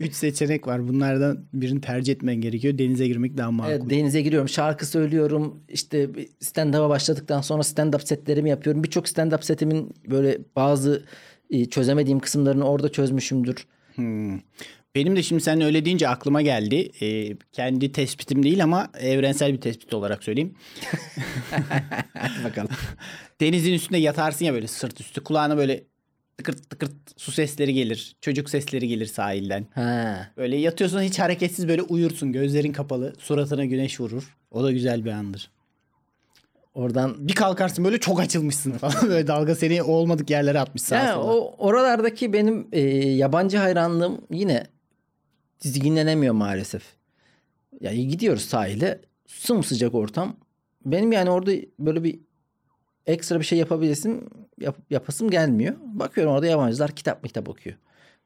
Üç 0.00 0.14
seçenek 0.14 0.66
var. 0.66 0.88
Bunlardan 0.88 1.38
birini 1.54 1.80
tercih 1.80 2.12
etmen 2.12 2.34
gerekiyor. 2.36 2.78
Denize 2.78 3.06
girmek 3.06 3.36
daha 3.36 3.50
makul. 3.50 3.70
evet, 3.70 3.90
denize 3.90 4.22
giriyorum, 4.22 4.48
şarkı 4.48 4.86
söylüyorum. 4.86 5.60
İşte 5.68 6.08
stand-up'a 6.40 6.88
başladıktan 6.88 7.40
sonra 7.40 7.62
stand-up 7.62 8.06
setlerimi 8.06 8.50
yapıyorum. 8.50 8.84
Birçok 8.84 9.06
stand-up 9.06 9.44
setimin 9.44 9.94
böyle 10.10 10.38
bazı 10.56 11.02
e, 11.50 11.64
çözemediğim 11.64 12.20
kısımlarını 12.20 12.64
orada 12.64 12.92
çözmüşümdür. 12.92 13.66
Hmm. 13.94 14.38
Benim 14.94 15.16
de 15.16 15.22
şimdi 15.22 15.42
sen 15.42 15.60
öyle 15.60 15.84
deyince 15.84 16.08
aklıma 16.08 16.42
geldi. 16.42 16.90
Ee, 17.02 17.36
kendi 17.52 17.92
tespitim 17.92 18.42
değil 18.42 18.62
ama 18.64 18.88
evrensel 19.00 19.52
bir 19.52 19.60
tespit 19.60 19.94
olarak 19.94 20.24
söyleyeyim. 20.24 20.54
Bakalım. 22.44 22.68
Denizin 23.40 23.72
üstünde 23.72 23.98
yatarsın 23.98 24.44
ya 24.44 24.52
böyle 24.54 24.66
sırt 24.66 25.00
üstü. 25.00 25.24
Kulağına 25.24 25.56
böyle 25.56 25.84
tıkırt 26.38 26.70
tıkırt 26.70 26.92
su 27.16 27.32
sesleri 27.32 27.74
gelir. 27.74 28.16
Çocuk 28.20 28.50
sesleri 28.50 28.88
gelir 28.88 29.06
sahilden. 29.06 29.66
ha. 29.74 30.28
Böyle 30.36 30.56
yatıyorsun 30.56 31.00
hiç 31.02 31.18
hareketsiz 31.18 31.68
böyle 31.68 31.82
uyursun. 31.82 32.32
Gözlerin 32.32 32.72
kapalı. 32.72 33.12
Suratına 33.18 33.64
güneş 33.64 34.00
vurur. 34.00 34.36
O 34.50 34.62
da 34.64 34.72
güzel 34.72 35.04
bir 35.04 35.10
andır. 35.10 35.50
Oradan 36.74 37.28
Bir 37.28 37.34
kalkarsın 37.34 37.84
böyle 37.84 37.98
çok 38.00 38.20
açılmışsın 38.20 38.72
falan. 38.72 38.94
Böyle 39.08 39.26
dalga 39.26 39.54
seni 39.54 39.82
olmadık 39.82 40.30
yerlere 40.30 40.60
atmış 40.60 40.82
sağa 40.82 40.96
Ya 41.04 41.14
sola. 41.14 41.24
o 41.32 41.54
oralardaki 41.58 42.32
benim 42.32 42.68
e, 42.72 42.80
yabancı 43.08 43.56
hayranlığım 43.58 44.20
yine 44.30 44.64
dizginlenemiyor 45.62 46.34
maalesef. 46.34 46.82
Ya 47.80 47.94
gidiyoruz 47.94 48.42
sahile, 48.44 49.00
sımsıcak 49.26 49.94
ortam. 49.94 50.36
Benim 50.86 51.12
yani 51.12 51.30
orada 51.30 51.52
böyle 51.78 52.04
bir 52.04 52.20
ekstra 53.06 53.40
bir 53.40 53.44
şey 53.44 53.58
yapabilirsin, 53.58 54.28
yap, 54.60 54.76
yapasım 54.90 55.30
gelmiyor. 55.30 55.74
Bakıyorum 55.84 56.32
orada 56.32 56.46
yabancılar 56.46 56.90
kitap 56.90 57.24
kitap 57.24 57.48
okuyor. 57.48 57.76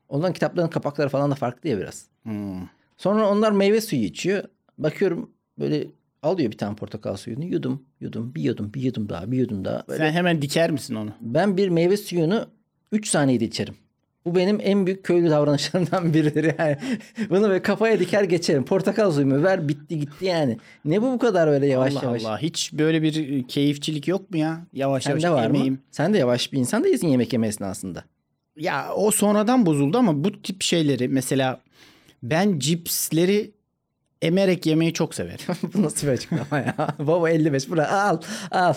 Onların 0.09 0.33
kitapların 0.33 0.69
kapakları 0.69 1.09
falan 1.09 1.31
da 1.31 1.35
farklı 1.35 1.69
ya 1.69 1.79
biraz. 1.79 2.07
Hmm. 2.23 2.63
Sonra 2.97 3.31
onlar 3.31 3.53
meyve 3.53 3.81
suyu 3.81 4.03
içiyor. 4.03 4.45
Bakıyorum 4.79 5.31
böyle 5.59 5.87
alıyor 6.23 6.51
bir 6.53 6.59
tane 6.59 6.77
portakal 6.77 7.17
suyunu 7.17 7.45
yudum 7.45 7.83
yudum 8.01 8.35
bir 8.35 8.43
yudum 8.43 8.75
bir 8.75 8.83
yudum 8.83 9.09
daha 9.09 9.33
bir 9.33 9.39
yudum 9.39 9.65
daha. 9.65 9.85
Böyle 9.89 9.99
Sen 10.07 10.13
hemen 10.13 10.43
diker 10.43 10.71
misin 10.71 10.95
onu? 10.95 11.11
ben 11.21 11.57
bir 11.57 11.69
meyve 11.69 11.97
suyunu 11.97 12.49
3 12.93 13.09
saniyede 13.09 13.45
içerim. 13.45 13.75
Bu 14.27 14.35
benim 14.35 14.59
en 14.63 14.87
büyük 14.87 15.05
köylü 15.05 15.31
davranışlarımdan 15.31 16.15
biridir 16.15 16.55
yani. 16.59 16.77
Bunu 17.31 17.49
böyle 17.49 17.63
kafaya 17.63 18.01
diker 18.01 18.25
geçerim. 18.25 18.65
Portakal 18.65 19.13
suyumu 19.13 19.43
ver 19.43 19.69
bitti 19.69 19.99
gitti 19.99 20.25
yani. 20.25 20.59
Ne 20.85 21.03
bu 21.03 21.13
bu 21.13 21.19
kadar 21.19 21.49
öyle 21.49 21.67
yavaş 21.67 21.97
Allah 21.97 22.05
yavaş? 22.05 22.25
Allah. 22.25 22.39
Hiç 22.39 22.73
böyle 22.73 23.03
bir 23.03 23.43
keyifçilik 23.49 24.09
yok 24.09 24.31
mu 24.31 24.37
ya? 24.37 24.67
Yavaş 24.73 25.07
yavaş 25.07 25.23
Sende 25.23 25.35
var 25.35 25.43
yemeyeyim. 25.43 25.75
mı? 25.75 25.81
Sen 25.91 26.15
de 26.15 26.19
yavaş 26.19 26.53
bir 26.53 26.59
insan 26.59 26.85
değilsin 26.85 27.09
yemek 27.09 27.33
yeme 27.33 27.47
esnasında. 27.47 28.05
Ya 28.57 28.89
o 28.97 29.11
sonradan 29.11 29.67
bozuldu 29.67 29.99
ama 29.99 30.25
bu 30.25 30.43
tip 30.43 30.63
şeyleri 30.63 31.09
mesela 31.09 31.61
ben 32.23 32.59
cipsleri 32.59 33.51
emerek 34.23 34.67
yemeyi 34.67 34.93
çok 34.93 35.15
severim. 35.15 35.47
bu 35.75 35.83
nasıl 35.83 36.07
bir 36.07 36.13
açıklama 36.13 36.59
ya? 36.59 36.75
Baba 36.99 37.31
55 37.31 37.71
bura 37.71 37.93
al 38.03 38.21
al. 38.51 38.75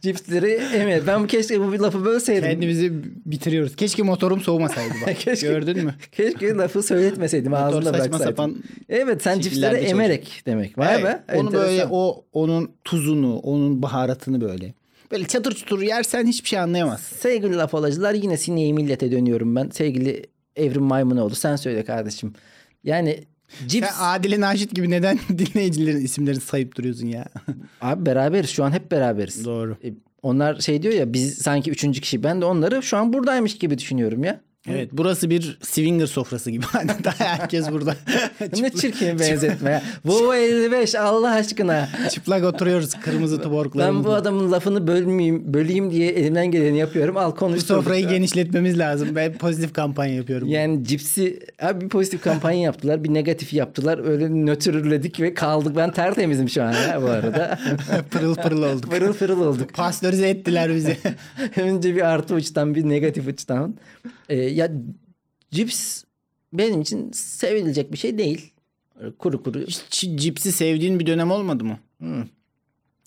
Cipsleri 0.00 0.60
evet 0.74 1.02
ben 1.06 1.22
bu 1.22 1.26
keşke 1.26 1.60
bu 1.60 1.72
lafı 1.82 2.04
bölseydim. 2.04 2.50
Kendimizi 2.50 2.92
bitiriyoruz. 3.26 3.76
Keşke 3.76 4.02
motorum 4.02 4.40
soğumasaydı 4.40 4.94
bak. 5.06 5.16
Keşke- 5.18 5.46
Gördün 5.48 5.84
mü? 5.84 5.94
Keşke 6.12 6.48
lafı 6.54 6.82
söyletmeseydim 6.82 7.50
Motor 7.50 7.64
ağzımda 7.66 7.84
saçma 7.84 7.98
bıraksaydım. 7.98 8.24
sapan 8.36 8.56
Evet 8.88 9.22
sen 9.22 9.40
cipsleri 9.40 9.70
çalışıyor. 9.70 9.90
emerek 9.90 10.42
demek. 10.46 10.78
Vay 10.78 10.94
Evet, 10.94 11.04
be. 11.04 11.36
Onu 11.36 11.52
böyle 11.52 11.64
enteresan. 11.72 11.88
o 11.92 12.24
onun 12.32 12.70
tuzunu, 12.84 13.38
onun 13.38 13.82
baharatını 13.82 14.40
böyle. 14.40 14.74
Böyle 15.12 15.24
çatır 15.26 15.52
çutur 15.54 15.82
yersen 15.82 16.26
hiçbir 16.26 16.48
şey 16.48 16.58
anlayamazsın. 16.58 17.16
Sevgili 17.16 17.56
laf 17.56 17.74
olacılar 17.74 18.14
yine 18.14 18.36
sineği 18.36 18.74
millete 18.74 19.12
dönüyorum 19.12 19.56
ben. 19.56 19.68
Sevgili 19.70 20.22
Evrim 20.56 20.82
Maymunoğlu 20.82 21.34
sen 21.34 21.56
söyle 21.56 21.84
kardeşim. 21.84 22.32
Yani 22.84 23.20
cips 23.66 23.86
Sen 23.86 23.94
Adile 24.04 24.40
Naşit 24.40 24.74
gibi 24.74 24.90
neden 24.90 25.18
dinleyicilerin 25.38 26.00
isimlerini 26.04 26.40
sayıp 26.40 26.76
duruyorsun 26.76 27.06
ya? 27.06 27.24
abi 27.80 28.06
beraberiz 28.06 28.50
şu 28.50 28.64
an 28.64 28.70
hep 28.72 28.90
beraberiz. 28.90 29.44
Doğru. 29.44 29.76
E, 29.84 29.92
Onlar 30.22 30.60
şey 30.60 30.82
diyor 30.82 30.94
ya 30.94 31.12
biz 31.12 31.34
sanki 31.38 31.70
üçüncü 31.70 32.00
kişi. 32.00 32.22
Ben 32.22 32.40
de 32.40 32.44
onları 32.44 32.82
şu 32.82 32.96
an 32.96 33.12
buradaymış 33.12 33.58
gibi 33.58 33.78
düşünüyorum 33.78 34.24
ya. 34.24 34.40
Evet 34.70 34.88
burası 34.92 35.30
bir 35.30 35.58
swinger 35.62 36.06
sofrası 36.06 36.50
gibi. 36.50 36.64
Hani 36.72 36.90
Daha 37.04 37.14
herkes 37.24 37.70
burada. 37.70 37.96
ne 38.60 38.70
çirkin 38.70 39.18
benzetme 39.18 39.70
ya. 39.70 39.82
Bu 40.04 40.34
55 40.34 40.94
Allah 40.94 41.30
aşkına. 41.30 41.88
Çıplak 42.10 42.44
oturuyoruz 42.44 42.94
kırmızı 42.94 43.38
Ben 43.38 43.42
tuborglarımızla. 43.42 44.10
bu 44.10 44.14
adamın 44.14 44.52
lafını 44.52 44.86
bölmeyeyim, 44.86 45.54
böleyim 45.54 45.90
diye 45.90 46.08
elimden 46.10 46.46
geleni 46.50 46.78
yapıyorum. 46.78 47.16
Al 47.16 47.30
Bu 47.32 47.36
konuş. 47.36 47.62
sofrayı 47.62 48.08
genişletmemiz 48.08 48.78
lazım. 48.78 49.08
Ben 49.16 49.32
pozitif 49.32 49.72
kampanya 49.72 50.14
yapıyorum. 50.14 50.48
Yani 50.48 50.84
cipsi 50.84 51.40
abi 51.62 51.80
bir 51.84 51.88
pozitif 51.88 52.22
kampanya 52.22 52.60
yaptılar. 52.60 53.04
Bir 53.04 53.14
negatif 53.14 53.52
yaptılar. 53.52 54.06
Öyle 54.10 54.28
nötrledik 54.46 55.20
ve 55.20 55.34
kaldık. 55.34 55.76
Ben 55.76 55.92
tertemizim 55.92 56.48
şu 56.48 56.62
an 56.62 56.72
ya 56.72 57.02
bu 57.02 57.06
arada. 57.06 57.58
pırıl 58.10 58.34
pırıl 58.34 58.62
olduk. 58.62 58.90
Pırıl 58.90 59.14
pırıl 59.14 59.40
olduk. 59.40 59.74
Pastörize 59.74 60.28
ettiler 60.28 60.74
bizi. 60.74 60.96
Önce 61.56 61.96
bir 61.96 62.02
artı 62.02 62.34
uçtan 62.34 62.74
bir 62.74 62.88
negatif 62.88 63.28
uçtan. 63.28 63.74
Ee, 64.28 64.36
ya 64.56 64.72
cips 65.50 66.04
benim 66.52 66.80
için 66.80 67.10
sevilecek 67.12 67.92
bir 67.92 67.96
şey 67.96 68.18
değil. 68.18 68.52
Kuru 69.18 69.42
kuru. 69.42 69.60
Hiç 69.60 70.08
cipsi 70.14 70.52
sevdiğin 70.52 70.98
bir 71.00 71.06
dönem 71.06 71.30
olmadı 71.30 71.64
mı? 71.64 71.78
Hmm. 71.98 72.24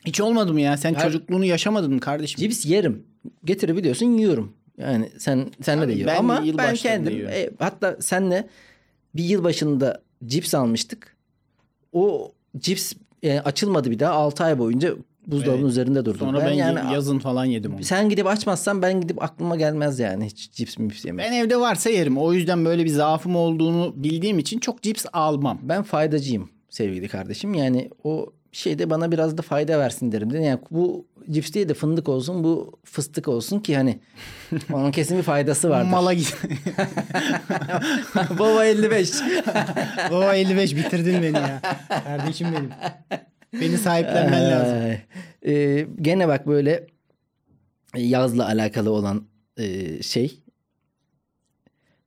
Hiç 0.06 0.22
olmadı 0.22 0.54
mı 0.54 0.62
ya? 0.62 0.78
Sen 0.78 0.94
Ya- 0.94 1.00
çocukluğunu 1.00 1.46
yaşamadın 1.46 1.94
mı 1.94 2.00
kardeşim? 2.00 2.40
Cips 2.40 2.66
yerim. 2.66 3.04
Getirebiliyorsun 3.46 4.06
yiyorum. 4.18 4.54
Yani 4.78 5.10
sen 5.18 5.52
senle 5.62 5.82
de 5.82 5.86
Abi 5.86 5.92
yiyorum. 5.94 6.14
ben 6.14 6.20
Ama 6.20 6.44
ben 6.58 6.76
kendim 6.76 7.14
yiyorum. 7.14 7.34
e, 7.36 7.50
hatta 7.60 7.98
senle 8.02 8.48
bir 9.16 9.24
yıl 9.24 9.44
başında 9.44 10.02
cips 10.26 10.56
almıştık. 10.56 11.16
O 11.94 12.32
cips 12.58 12.94
e, 13.24 13.40
açılmadı 13.40 13.92
bir 13.92 14.00
daha 14.00 14.14
6 14.14 14.44
ay 14.44 14.60
boyunca 14.60 14.96
buzdolabının 15.32 15.62
Evet. 15.62 15.72
üzerinde 15.72 16.06
durdu. 16.06 16.18
Sonra 16.18 16.46
ben, 16.46 16.52
yani 16.52 16.94
yazın 16.94 17.20
falan 17.20 17.46
yedim 17.46 17.76
onu. 17.76 17.84
sen 17.84 18.10
gidip 18.10 18.28
açmazsan 18.28 18.82
ben 18.82 19.02
gidip 19.02 19.24
aklıma 19.24 19.56
gelmez 19.56 20.00
yani 20.00 20.26
hiç 20.26 20.52
cips 20.52 20.78
mips 20.78 21.06
yemek. 21.06 21.26
Ben 21.26 21.34
evde 21.34 21.60
varsa 21.60 21.90
yerim. 21.90 22.18
O 22.18 22.34
yüzden 22.34 22.66
böyle 22.66 22.86
bir 22.86 22.90
zaafım 22.90 23.36
olduğunu 23.36 23.94
bildiğim 23.96 24.40
için 24.40 24.60
çok 24.60 24.82
cips 24.82 25.06
almam. 25.14 25.60
Ben 25.64 25.84
faydacıyım 25.84 26.50
sevgili 26.70 27.08
kardeşim. 27.08 27.54
Yani 27.54 27.90
o 28.04 28.32
şeyde 28.52 28.90
bana 28.90 29.12
biraz 29.12 29.38
da 29.38 29.42
fayda 29.42 29.80
versin 29.80 30.12
derim. 30.12 30.30
Yani 30.30 30.60
bu 30.72 31.06
cips 31.32 31.54
değil 31.54 31.70
de 31.70 31.74
fındık 31.74 32.10
olsun 32.10 32.44
bu 32.44 32.80
fıstık 32.84 33.28
olsun 33.28 33.60
ki 33.60 33.78
hani 33.78 34.00
onun 34.74 34.92
kesin 34.92 35.18
bir 35.18 35.24
faydası 35.24 35.70
vardır. 35.70 35.90
Mala 35.90 36.14
git. 36.14 36.38
Baba 38.40 38.66
55. 38.66 39.12
o 40.12 40.24
55 40.24 40.76
bitirdin 40.76 41.22
beni 41.22 41.36
ya. 41.38 41.62
Kardeşim 42.04 42.48
benim. 42.52 42.70
Beni 43.54 43.78
sahiplenmen 43.78 44.52
lazım. 44.52 44.98
Ee, 45.46 45.88
gene 46.02 46.28
bak 46.28 46.48
böyle 46.48 46.88
yazla 47.98 48.46
alakalı 48.48 48.92
olan 48.92 49.24
e, 49.58 50.04
şey. 50.04 50.40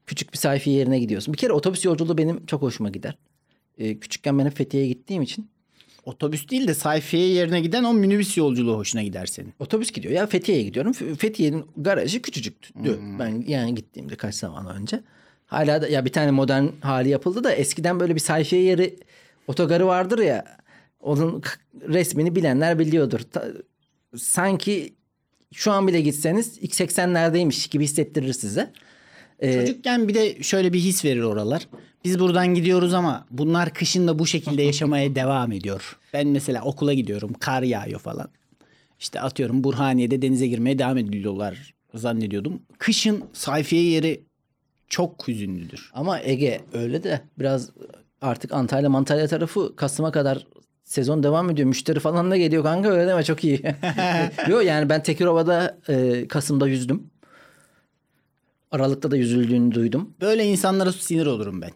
Küçük 0.07 0.33
bir 0.33 0.38
sayfi 0.38 0.70
yerine 0.70 0.98
gidiyorsun. 0.98 1.35
Bir 1.35 1.38
kere 1.38 1.52
otobüs 1.52 1.85
yolculuğu 1.85 2.18
benim 2.18 2.46
çok 2.46 2.62
hoşuma 2.62 2.90
gider. 2.90 3.18
Ee, 3.78 3.98
küçükken 3.98 4.38
ben 4.38 4.46
hep 4.46 4.57
Fethiye'ye 4.57 4.88
gittiğim 4.88 5.22
için 5.22 5.50
Otobüs 6.07 6.48
değil 6.48 6.68
de 6.68 6.74
sayfiye 6.74 7.26
yerine 7.26 7.61
giden 7.61 7.85
o 7.85 7.94
minibüs 7.94 8.37
yolculuğu 8.37 8.76
hoşuna 8.76 9.02
gider 9.02 9.26
senin. 9.26 9.55
otobüs 9.59 9.92
gidiyor. 9.92 10.14
Ya 10.14 10.26
Fethiye'ye 10.26 10.64
gidiyorum. 10.64 10.92
Fethiye'nin 10.92 11.64
garajı 11.76 12.22
küçücüktü. 12.22 12.68
Ben 13.18 13.44
yani 13.46 13.74
gittiğimde 13.74 14.16
kaç 14.16 14.35
zaman 14.35 14.76
önce. 14.76 15.00
Hala 15.46 15.83
da 15.83 15.88
ya 15.88 16.05
bir 16.05 16.12
tane 16.12 16.31
modern 16.31 16.66
hali 16.81 17.09
yapıldı 17.09 17.44
da 17.44 17.52
eskiden 17.52 18.00
böyle 18.00 18.14
bir 18.14 18.20
sayfiye 18.20 18.62
yeri 18.62 18.96
otogarı 19.46 19.87
vardır 19.87 20.18
ya. 20.18 20.44
Onun 21.02 21.42
resmini 21.88 22.36
bilenler 22.36 22.78
biliyordur. 22.78 23.20
Ta- 23.20 23.48
sanki 24.16 24.94
şu 25.52 25.72
an 25.72 25.88
bile 25.88 26.00
gitseniz 26.00 26.58
X80'lerdeymiş 26.58 27.70
gibi 27.70 27.84
hissettirir 27.84 28.32
size. 28.32 28.72
Ee, 29.40 29.52
Çocukken 29.60 30.08
bir 30.08 30.14
de 30.14 30.42
şöyle 30.42 30.72
bir 30.72 30.78
his 30.80 31.04
verir 31.04 31.22
oralar. 31.22 31.68
Biz 32.04 32.18
buradan 32.20 32.54
gidiyoruz 32.54 32.94
ama 32.94 33.26
bunlar 33.30 33.74
kışın 33.74 34.08
da 34.08 34.18
bu 34.18 34.26
şekilde 34.26 34.62
yaşamaya 34.62 35.14
devam 35.14 35.52
ediyor. 35.52 35.98
Ben 36.12 36.28
mesela 36.28 36.62
okula 36.64 36.92
gidiyorum. 36.94 37.32
Kar 37.40 37.62
yağıyor 37.62 38.00
falan. 38.00 38.28
İşte 39.00 39.20
atıyorum 39.20 39.64
Burhaniye'de 39.64 40.22
denize 40.22 40.46
girmeye 40.46 40.78
devam 40.78 40.98
ediyorlar 40.98 41.74
zannediyordum. 41.94 42.62
Kışın 42.78 43.24
sayfiye 43.32 43.82
yeri 43.82 44.24
çok 44.88 45.28
hüzünlüdür. 45.28 45.90
Ama 45.94 46.20
Ege 46.20 46.60
öyle 46.72 47.02
de 47.02 47.20
biraz 47.38 47.70
artık 48.20 48.52
Antalya 48.52 48.90
Mantalya 48.90 49.26
tarafı 49.28 49.76
Kasım'a 49.76 50.12
kadar 50.12 50.46
sezon 50.92 51.22
devam 51.22 51.50
ediyor. 51.50 51.68
Müşteri 51.68 52.00
falan 52.00 52.31
da 52.31 52.37
geliyor 52.37 52.62
kanka 52.62 52.88
öyle 52.88 53.07
deme 53.07 53.24
çok 53.24 53.44
iyi. 53.44 53.62
Yok 54.48 54.64
yani 54.64 54.88
ben 54.88 55.02
Tekirova'da 55.02 55.78
e, 55.88 56.28
Kasım'da 56.28 56.68
yüzdüm. 56.68 57.11
Aralık'ta 58.70 59.11
da 59.11 59.16
yüzüldüğünü 59.16 59.74
duydum. 59.74 60.14
Böyle 60.20 60.44
insanlara 60.44 60.92
sinir 60.92 61.26
olurum 61.26 61.62
ben. 61.62 61.70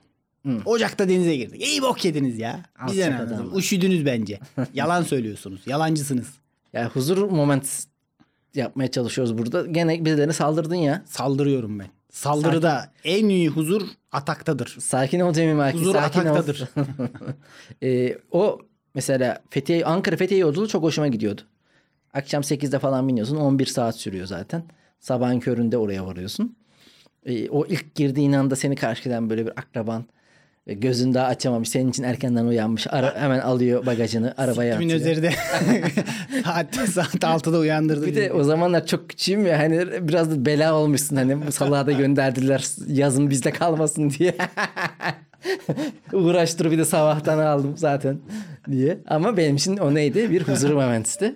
Ocak'ta 0.64 1.08
denize 1.08 1.36
girdik. 1.36 1.62
İyi 1.62 1.82
bok 1.82 2.04
yediniz 2.04 2.38
ya. 2.38 2.62
Bize 2.88 3.10
ne 3.10 3.18
adamlar. 3.18 3.58
Üşüdünüz 3.58 4.06
bence. 4.06 4.40
Yalan 4.74 5.02
söylüyorsunuz. 5.02 5.60
Yalancısınız. 5.66 6.26
Yani 6.72 6.88
huzur 6.88 7.30
moment 7.30 7.84
yapmaya 8.54 8.90
çalışıyoruz 8.90 9.38
burada. 9.38 9.66
Gene 9.66 10.04
birilerine 10.04 10.32
saldırdın 10.32 10.74
ya. 10.74 11.02
Saldırıyorum 11.06 11.78
ben. 11.78 11.86
Saldırıda 12.10 12.92
en 13.04 13.28
iyi 13.28 13.48
huzur 13.48 13.82
ataktadır. 14.12 14.76
Sakin 14.80 15.20
ol 15.20 15.32
Cemil 15.32 15.54
Maki. 15.54 15.78
Huzur 15.78 15.94
sakin 15.94 16.20
ataktadır. 16.20 16.68
Ee, 17.82 18.18
o 18.30 18.58
mesela 18.96 19.42
Fethiye, 19.50 19.84
Ankara 19.84 20.16
Fethiye 20.16 20.40
yolculuğu 20.40 20.68
çok 20.68 20.82
hoşuma 20.82 21.08
gidiyordu. 21.08 21.42
Akşam 22.14 22.42
8'de 22.42 22.78
falan 22.78 23.08
biniyorsun. 23.08 23.36
11 23.36 23.66
saat 23.66 23.96
sürüyor 23.96 24.26
zaten. 24.26 24.62
Sabahın 25.00 25.40
köründe 25.40 25.78
oraya 25.78 26.06
varıyorsun. 26.06 26.56
Ee, 27.26 27.48
o 27.48 27.66
ilk 27.66 27.94
girdiğin 27.94 28.32
anda 28.32 28.56
seni 28.56 28.76
karşılayan 28.76 29.30
böyle 29.30 29.46
bir 29.46 29.50
akraban 29.50 30.04
ve 30.68 30.74
gözün 30.74 31.14
daha 31.14 31.26
açamamış. 31.26 31.68
Senin 31.68 31.90
için 31.90 32.02
erkenden 32.02 32.44
uyanmış. 32.44 32.86
Ara, 32.90 33.14
hemen 33.20 33.38
alıyor 33.40 33.86
bagajını 33.86 34.34
arabaya 34.36 34.74
atıyor. 34.74 34.90
üzerinde 34.90 35.30
saat, 36.44 36.74
saat 36.74 37.14
6'da 37.14 37.58
uyandırdı. 37.58 38.06
Bir 38.06 38.14
de 38.14 38.32
o 38.32 38.42
zamanlar 38.44 38.86
çok 38.86 39.08
küçüğüm 39.08 39.46
ya 39.46 39.58
hani 39.58 40.08
biraz 40.08 40.30
da 40.30 40.46
bela 40.46 40.74
olmuşsun 40.74 41.16
hani 41.16 41.46
bu 41.46 41.52
salağa 41.52 41.86
da 41.86 41.92
gönderdiler 41.92 42.66
yazın 42.88 43.30
bizde 43.30 43.50
kalmasın 43.50 44.10
diye. 44.10 44.34
Uğraştır 46.12 46.70
bir 46.70 46.78
de 46.78 46.84
sabahtan 46.84 47.38
aldım 47.38 47.74
zaten 47.76 48.18
diye. 48.70 48.98
Ama 49.06 49.36
benim 49.36 49.56
için 49.56 49.76
o 49.76 49.94
neydi? 49.94 50.30
Bir 50.30 50.42
huzur 50.42 50.70
momentisti. 50.70 51.34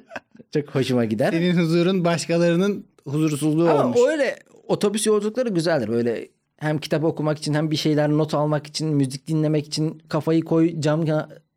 Çok 0.55 0.69
hoşuma 0.75 1.05
gider. 1.05 1.31
Senin 1.33 1.57
huzurun 1.59 2.05
başkalarının 2.05 2.85
huzursuzluğu 3.07 3.71
Ama 3.71 3.85
olmuş. 3.85 3.99
öyle 4.09 4.37
otobüs 4.69 5.07
yolculukları 5.07 5.49
güzeldir. 5.49 5.88
Böyle 5.88 6.29
hem 6.61 6.79
kitap 6.79 7.05
okumak 7.05 7.38
için 7.38 7.55
hem 7.55 7.70
bir 7.70 7.77
şeyler 7.77 8.11
not 8.11 8.35
almak 8.35 8.66
için, 8.66 8.88
müzik 8.88 9.27
dinlemek 9.27 9.66
için 9.66 10.03
kafayı 10.09 10.44
koy 10.44 10.81
cam 10.81 11.05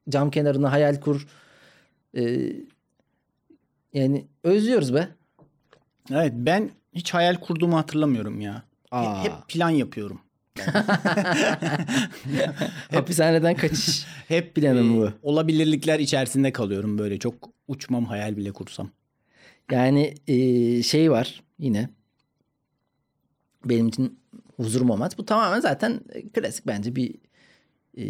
cam 0.09 0.31
kenarına 0.31 0.71
hayal 0.71 0.99
kur. 0.99 1.27
Ee, 2.17 2.53
yani 3.93 4.25
özlüyoruz 4.43 4.93
be. 4.93 5.07
Evet 6.11 6.33
ben 6.35 6.69
hiç 6.93 7.13
hayal 7.13 7.35
kurduğumu 7.35 7.77
hatırlamıyorum 7.77 8.41
ya. 8.41 8.63
Aa. 8.91 9.23
Hep 9.23 9.31
plan 9.47 9.69
yapıyorum. 9.69 10.19
Hapishaneden 12.91 13.55
kaçış. 13.55 14.05
Hep 14.27 14.55
Planım 14.55 14.93
e, 14.93 14.97
bu. 14.97 15.11
olabilirlikler 15.21 15.99
içerisinde 15.99 16.51
kalıyorum 16.51 16.97
böyle. 16.97 17.19
Çok 17.19 17.49
uçmam 17.67 18.05
hayal 18.05 18.37
bile 18.37 18.51
kursam. 18.51 18.89
Yani 19.71 20.15
e, 20.27 20.83
şey 20.83 21.11
var 21.11 21.43
yine. 21.59 21.89
Benim 23.65 23.87
için 23.87 24.19
huzur 24.57 24.81
moment. 24.81 25.17
Bu 25.17 25.25
tamamen 25.25 25.59
zaten 25.59 26.01
e, 26.13 26.29
klasik 26.29 26.67
bence 26.67 26.95
bir 26.95 27.15
e, 27.97 28.05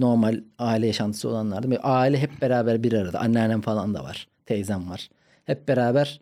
normal 0.00 0.40
aile 0.58 0.86
yaşantısı 0.86 1.28
olanlarda. 1.28 1.70
Bir 1.70 1.78
aile 1.82 2.18
hep 2.18 2.42
beraber 2.42 2.82
bir 2.82 2.92
arada. 2.92 3.20
Anneannem 3.20 3.60
falan 3.60 3.94
da 3.94 4.04
var. 4.04 4.28
Teyzem 4.46 4.90
var. 4.90 5.08
Hep 5.44 5.68
beraber 5.68 6.20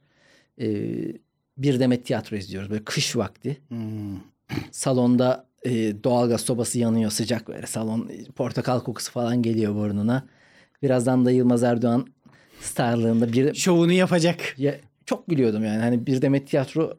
e, 0.60 0.66
bir 1.58 1.80
demet 1.80 2.06
tiyatro 2.06 2.36
izliyoruz. 2.36 2.70
Böyle 2.70 2.84
kış 2.84 3.16
vakti. 3.16 3.60
Salonda 4.70 5.46
e, 5.62 6.04
doğalgaz 6.04 6.40
sobası 6.40 6.78
yanıyor 6.78 7.10
sıcak 7.10 7.48
böyle. 7.48 7.66
Salon 7.66 8.08
e, 8.08 8.24
portakal 8.24 8.80
kokusu 8.80 9.12
falan 9.12 9.42
geliyor 9.42 9.74
burnuna. 9.74 10.26
Birazdan 10.82 11.24
da 11.26 11.30
Yılmaz 11.30 11.62
Erdoğan 11.62 12.06
starlığında 12.60 13.32
bir 13.32 13.54
Şovunu 13.54 13.92
yapacak. 13.92 14.54
ya, 14.58 14.74
çok 15.06 15.26
gülüyordum 15.28 15.64
yani. 15.64 15.80
Hani 15.82 16.06
bir 16.06 16.22
demet 16.22 16.48
tiyatro 16.48 16.98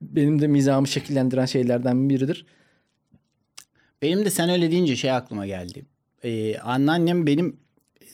benim 0.00 0.42
de 0.42 0.46
mizahımı 0.46 0.88
şekillendiren 0.88 1.46
şeylerden 1.46 2.10
biridir. 2.10 2.46
Benim 4.02 4.24
de 4.24 4.30
sen 4.30 4.50
öyle 4.50 4.70
deyince 4.70 4.96
şey 4.96 5.10
aklıma 5.10 5.46
geldi. 5.46 5.84
Ee, 6.24 6.58
anneannem 6.58 7.26
benim 7.26 7.56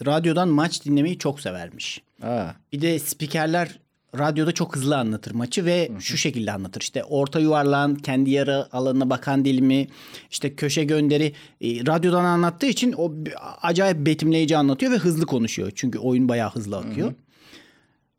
radyodan 0.07 0.49
maç 0.49 0.85
dinlemeyi 0.85 1.19
çok 1.19 1.41
severmiş. 1.41 2.03
Aa, 2.23 2.49
Bir 2.73 2.81
de 2.81 2.99
spikerler 2.99 3.79
radyoda 4.19 4.53
çok 4.53 4.77
hızlı 4.77 4.99
anlatır 4.99 5.31
maçı 5.35 5.65
ve 5.65 5.91
şu 6.01 6.17
şekilde 6.17 6.53
anlatır. 6.53 6.81
İşte 6.81 7.05
orta 7.05 7.41
yuvarlağın 7.41 7.95
kendi 7.95 8.31
yarı 8.31 8.75
alanına 8.75 9.11
bakan 9.11 9.45
dilimi, 9.45 9.89
işte 10.31 10.55
köşe 10.55 10.85
gönderi 10.85 11.33
e, 11.61 11.87
radyodan 11.87 12.25
anlattığı 12.25 12.67
için 12.67 12.95
o 12.97 13.15
acayip 13.63 14.07
betimleyici 14.07 14.57
anlatıyor 14.57 14.93
ve 14.93 14.97
hızlı 14.97 15.27
konuşuyor. 15.27 15.73
Çünkü 15.75 15.99
oyun 15.99 16.29
bayağı 16.29 16.51
hızlı 16.51 16.77
akıyor. 16.79 17.15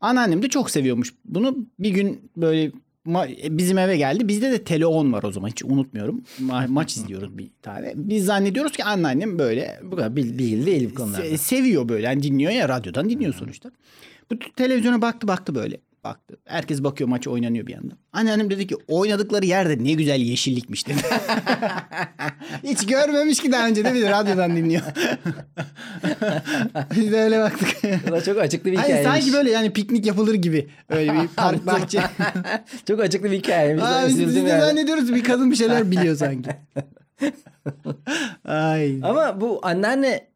Anneannem 0.00 0.42
de 0.42 0.48
çok 0.48 0.70
seviyormuş 0.70 1.14
bunu. 1.24 1.56
Bir 1.78 1.90
gün 1.90 2.30
böyle 2.36 2.72
ma- 3.08 3.58
bizim 3.58 3.78
eve 3.78 3.96
geldi. 3.96 4.28
Bizde 4.28 4.50
de 4.50 4.64
Tele 4.64 4.86
10 4.86 5.12
var 5.12 5.22
o 5.22 5.32
zaman 5.32 5.48
hiç 5.48 5.64
unutmuyorum. 5.64 6.22
Ma- 6.42 6.68
maç 6.68 6.96
izliyoruz 6.96 7.38
bir 7.38 7.50
tane. 7.62 7.92
Biz 7.96 8.24
zannediyoruz 8.24 8.72
ki 8.72 8.84
anneannem 8.84 9.38
böyle 9.38 9.80
bu 9.82 9.96
kadar 9.96 10.16
bil- 10.16 10.38
bilgili 10.38 10.66
değil 10.66 10.90
bu 10.90 10.94
konularda. 10.94 11.26
Se- 11.26 11.38
seviyor 11.38 11.88
böyle. 11.88 12.06
Yani 12.06 12.22
dinliyor 12.22 12.52
ya 12.52 12.68
radyodan 12.68 13.10
dinliyor 13.10 13.34
sonuçta. 13.34 13.70
Bu 14.30 14.38
televizyona 14.56 15.02
baktı 15.02 15.28
baktı 15.28 15.54
böyle. 15.54 15.76
Baktı. 16.08 16.36
Herkes 16.44 16.84
bakıyor 16.84 17.08
maç 17.08 17.28
oynanıyor 17.28 17.66
bir 17.66 17.72
yandan. 17.72 17.98
Anneannem 18.12 18.50
dedi 18.50 18.66
ki 18.66 18.76
oynadıkları 18.88 19.46
yerde 19.46 19.84
ne 19.84 19.92
güzel 19.92 20.20
yeşillikmiş 20.20 20.88
dedi. 20.88 20.98
Hiç 22.64 22.86
görmemiş 22.86 23.40
ki 23.40 23.52
daha 23.52 23.66
önce 23.66 23.84
de 23.84 23.94
bir 23.94 24.10
radyodan 24.10 24.56
dinliyor. 24.56 24.82
Biz 26.96 27.12
de 27.12 27.20
öyle 27.20 27.38
baktık. 27.38 27.68
Bu 28.08 28.12
da 28.12 28.22
çok 28.22 28.38
açıklı 28.38 28.72
bir 28.72 28.76
Hayır, 28.76 28.88
hikayeymiş. 28.88 29.24
sanki 29.24 29.32
böyle 29.32 29.50
yani 29.50 29.72
piknik 29.72 30.06
yapılır 30.06 30.34
gibi. 30.34 30.68
Öyle 30.88 31.12
bir 31.12 31.28
park 31.28 31.66
bahçe. 31.66 32.02
çok 32.88 33.00
açıklı 33.00 33.30
bir 33.30 33.38
hikayeymiş. 33.38 33.84
Aa, 33.84 34.08
biz, 34.08 34.20
biz 34.20 34.34
de 34.34 34.40
yani. 34.40 34.60
zannediyoruz 34.60 35.14
bir 35.14 35.24
kadın 35.24 35.50
bir 35.50 35.56
şeyler 35.56 35.90
biliyor 35.90 36.16
sanki. 36.16 36.50
Ay. 38.44 39.00
Ama 39.02 39.40
bu 39.40 39.60
anneanne 39.62 40.28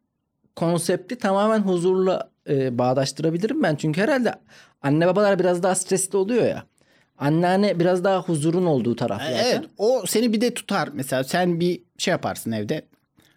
konsepti 0.55 1.15
tamamen 1.15 1.59
huzurla 1.59 2.32
e, 2.49 2.77
bağdaştırabilirim 2.77 3.63
ben. 3.63 3.75
Çünkü 3.75 4.01
herhalde 4.01 4.33
anne 4.81 5.07
babalar 5.07 5.39
biraz 5.39 5.63
daha 5.63 5.75
stresli 5.75 6.17
oluyor 6.17 6.45
ya. 6.45 6.63
Anneanne 7.17 7.79
biraz 7.79 8.03
daha 8.03 8.21
huzurun 8.21 8.65
olduğu 8.65 8.95
taraf 8.95 9.21
zaten. 9.21 9.43
Evet 9.45 9.69
o 9.77 10.03
seni 10.07 10.33
bir 10.33 10.41
de 10.41 10.53
tutar. 10.53 10.89
Mesela 10.93 11.23
sen 11.23 11.59
bir 11.59 11.81
şey 11.97 12.11
yaparsın 12.11 12.51
evde. 12.51 12.85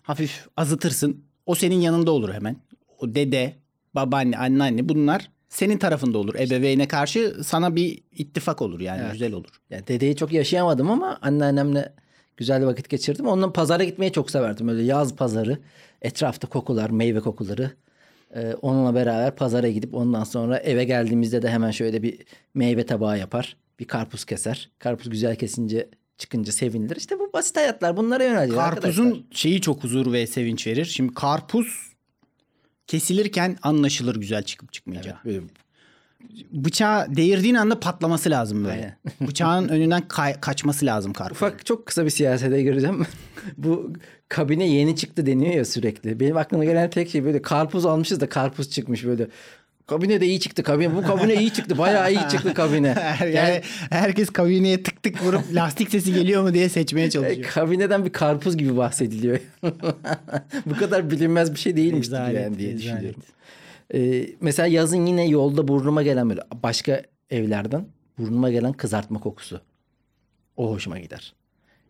Hafif 0.03 0.47
azıtırsın. 0.57 1.25
O 1.47 1.55
senin 1.55 1.81
yanında 1.81 2.11
olur 2.11 2.33
hemen. 2.35 2.57
O 2.99 3.15
dede, 3.15 3.57
babaanne, 3.95 4.39
anneanne 4.39 4.89
bunlar 4.89 5.31
senin 5.49 5.79
tarafında 5.79 6.19
olur. 6.19 6.35
Ebeveyne 6.35 6.89
karşı 6.89 7.37
sana 7.45 7.77
bir 7.77 8.03
ittifak 8.13 8.63
olur 8.63 8.81
yani 8.81 9.01
Evet. 9.03 9.13
güzel 9.13 9.33
olur. 9.33 9.61
Ya 9.71 9.87
dedeyi 9.87 10.17
çok 10.17 10.33
yaşayamadım 10.33 10.91
ama 10.91 11.19
anneannemle 11.23 11.93
güzel 12.37 12.67
vakit 12.67 12.89
geçirdim. 12.89 13.27
Onunla 13.27 13.53
pazara 13.53 13.85
gitmeyi 13.85 14.13
çok 14.13 14.31
severdim. 14.31 14.69
Öyle 14.69 14.83
yaz 14.83 15.17
pazarı, 15.17 15.59
etrafta 16.03 16.49
kokular, 16.49 16.91
meyve 16.91 17.21
kokuları. 17.21 17.71
Ee, 18.35 18.55
onunla 18.63 18.95
beraber 18.95 19.37
pazara 19.37 19.69
gidip 19.69 19.95
ondan 19.95 20.25
sonra 20.25 20.59
eve 20.59 20.85
geldiğimizde 20.85 21.43
de 21.43 21.51
hemen 21.51 21.71
şöyle 21.71 22.03
bir 22.03 22.19
meyve 22.55 22.87
tabağı 22.87 23.19
yapar. 23.19 23.57
Bir 23.79 23.85
karpuz 23.85 24.25
keser. 24.25 24.71
Karpuz 24.79 25.11
güzel 25.11 25.37
kesince 25.37 25.89
çıkınca 26.19 26.53
sevinilir. 26.53 26.97
İşte 26.97 27.19
bu 27.19 27.31
basit 27.33 27.57
hayatlar 27.57 27.97
bunlara 27.97 28.25
yöneliyor 28.25 28.57
Karpuzun 28.57 29.05
arkadaşlar. 29.07 29.37
şeyi 29.37 29.61
çok 29.61 29.85
huzur 29.85 30.13
ve 30.13 30.27
sevinç 30.27 30.67
verir. 30.67 30.85
Şimdi 30.85 31.15
karpuz 31.15 31.93
kesilirken 32.87 33.57
anlaşılır 33.63 34.17
güzel 34.17 34.43
çıkıp 34.43 34.73
çıkmayacağı. 34.73 35.17
Böyle 35.25 35.41
Bıçağı 36.53 37.17
değirdiğin 37.17 37.55
anda 37.55 37.81
patlaması 37.81 38.31
lazım 38.31 38.65
böyle. 38.65 38.97
Bıçağın 39.21 39.69
önünden 39.69 40.03
kay- 40.09 40.41
kaçması 40.41 40.87
lazım 40.87 41.13
karpuzun. 41.13 41.47
Ufak 41.47 41.67
çok 41.67 41.87
kısa 41.87 42.05
bir 42.05 42.11
siyasete 42.11 42.63
gireceğim. 42.63 43.07
Bu 43.57 43.93
kabine 44.29 44.69
yeni 44.69 44.97
çıktı 44.97 45.27
deniyor 45.27 45.55
ya 45.55 45.65
sürekli. 45.65 46.21
Benim 46.21 46.37
aklıma 46.37 46.65
gelen 46.65 46.91
tek 46.91 47.11
şey 47.11 47.25
böyle 47.25 47.43
karpuz 47.43 47.87
almışız 47.87 48.21
da 48.21 48.29
karpuz 48.29 48.71
çıkmış 48.71 49.05
böyle. 49.05 49.27
Kabine 49.87 50.21
de 50.21 50.27
iyi 50.27 50.41
çıktı 50.41 50.63
kabine. 50.63 50.95
Bu 50.97 51.03
kabine 51.03 51.35
iyi 51.35 51.53
çıktı. 51.53 51.79
Bayağı 51.79 52.13
iyi 52.13 52.29
çıktı 52.31 52.55
kabine. 52.55 52.95
Yani 53.21 53.35
yani 53.35 53.63
herkes 53.91 54.31
kabineye 54.31 54.83
tık 54.83 55.03
tık 55.03 55.23
vurup 55.23 55.55
lastik 55.55 55.91
sesi 55.91 56.15
geliyor 56.15 56.43
mu 56.43 56.55
diye 56.55 56.69
seçmeye 56.69 57.07
e, 57.07 57.11
çalışıyor. 57.11 57.51
kabineden 57.51 58.05
bir 58.05 58.13
karpuz 58.13 58.57
gibi 58.57 58.77
bahsediliyor. 58.77 59.39
Bu 60.67 60.77
kadar 60.79 61.11
bilinmez 61.11 61.55
bir 61.55 61.59
şey 61.59 61.77
değilmiş 61.77 62.09
yani 62.09 62.59
diye 62.59 62.79
düşünüyorum. 62.79 63.23
Ee, 63.95 64.29
mesela 64.41 64.67
yazın 64.67 65.07
yine 65.07 65.29
yolda 65.29 65.69
burnuma 65.69 66.03
gelen 66.03 66.31
böyle 66.31 66.43
başka 66.63 67.03
evlerden 67.31 67.89
burnuma 68.19 68.51
gelen 68.51 68.73
kızartma 68.73 69.21
kokusu. 69.21 69.61
O 70.57 70.71
hoşuma 70.71 70.99
gider. 70.99 71.35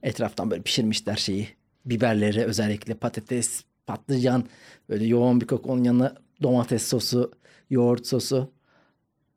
Etraftan 0.03 0.51
böyle 0.51 0.63
pişirmişler 0.63 1.17
şeyi. 1.17 1.49
Biberleri 1.85 2.45
özellikle 2.45 2.95
patates, 2.95 3.65
patlıcan 3.87 4.45
böyle 4.89 5.05
yoğun 5.07 5.41
bir 5.41 5.47
koku. 5.47 5.73
Onun 5.73 5.85
yanına 5.85 6.15
domates 6.43 6.87
sosu, 6.87 7.33
yoğurt 7.71 8.07
sosu. 8.07 8.51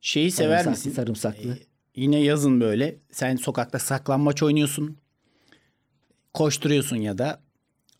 Şeyi 0.00 0.30
sever 0.30 0.58
sarımsaklı, 0.58 0.70
misin? 0.70 0.90
Sarımsaklı. 0.90 1.50
Ee, 1.50 1.58
yine 1.96 2.18
yazın 2.18 2.60
böyle 2.60 2.96
sen 3.12 3.36
sokakta 3.36 3.78
saklambaç 3.78 4.42
oynuyorsun. 4.42 4.96
Koşturuyorsun 6.34 6.96
ya 6.96 7.18
da 7.18 7.40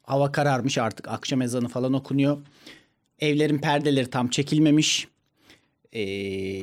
hava 0.02 0.32
kararmış 0.32 0.78
artık 0.78 1.08
akşam 1.08 1.42
ezanı 1.42 1.68
falan 1.68 1.92
okunuyor. 1.92 2.38
Evlerin 3.20 3.58
perdeleri 3.58 4.10
tam 4.10 4.28
çekilmemiş. 4.28 5.08
Ee, 5.94 6.62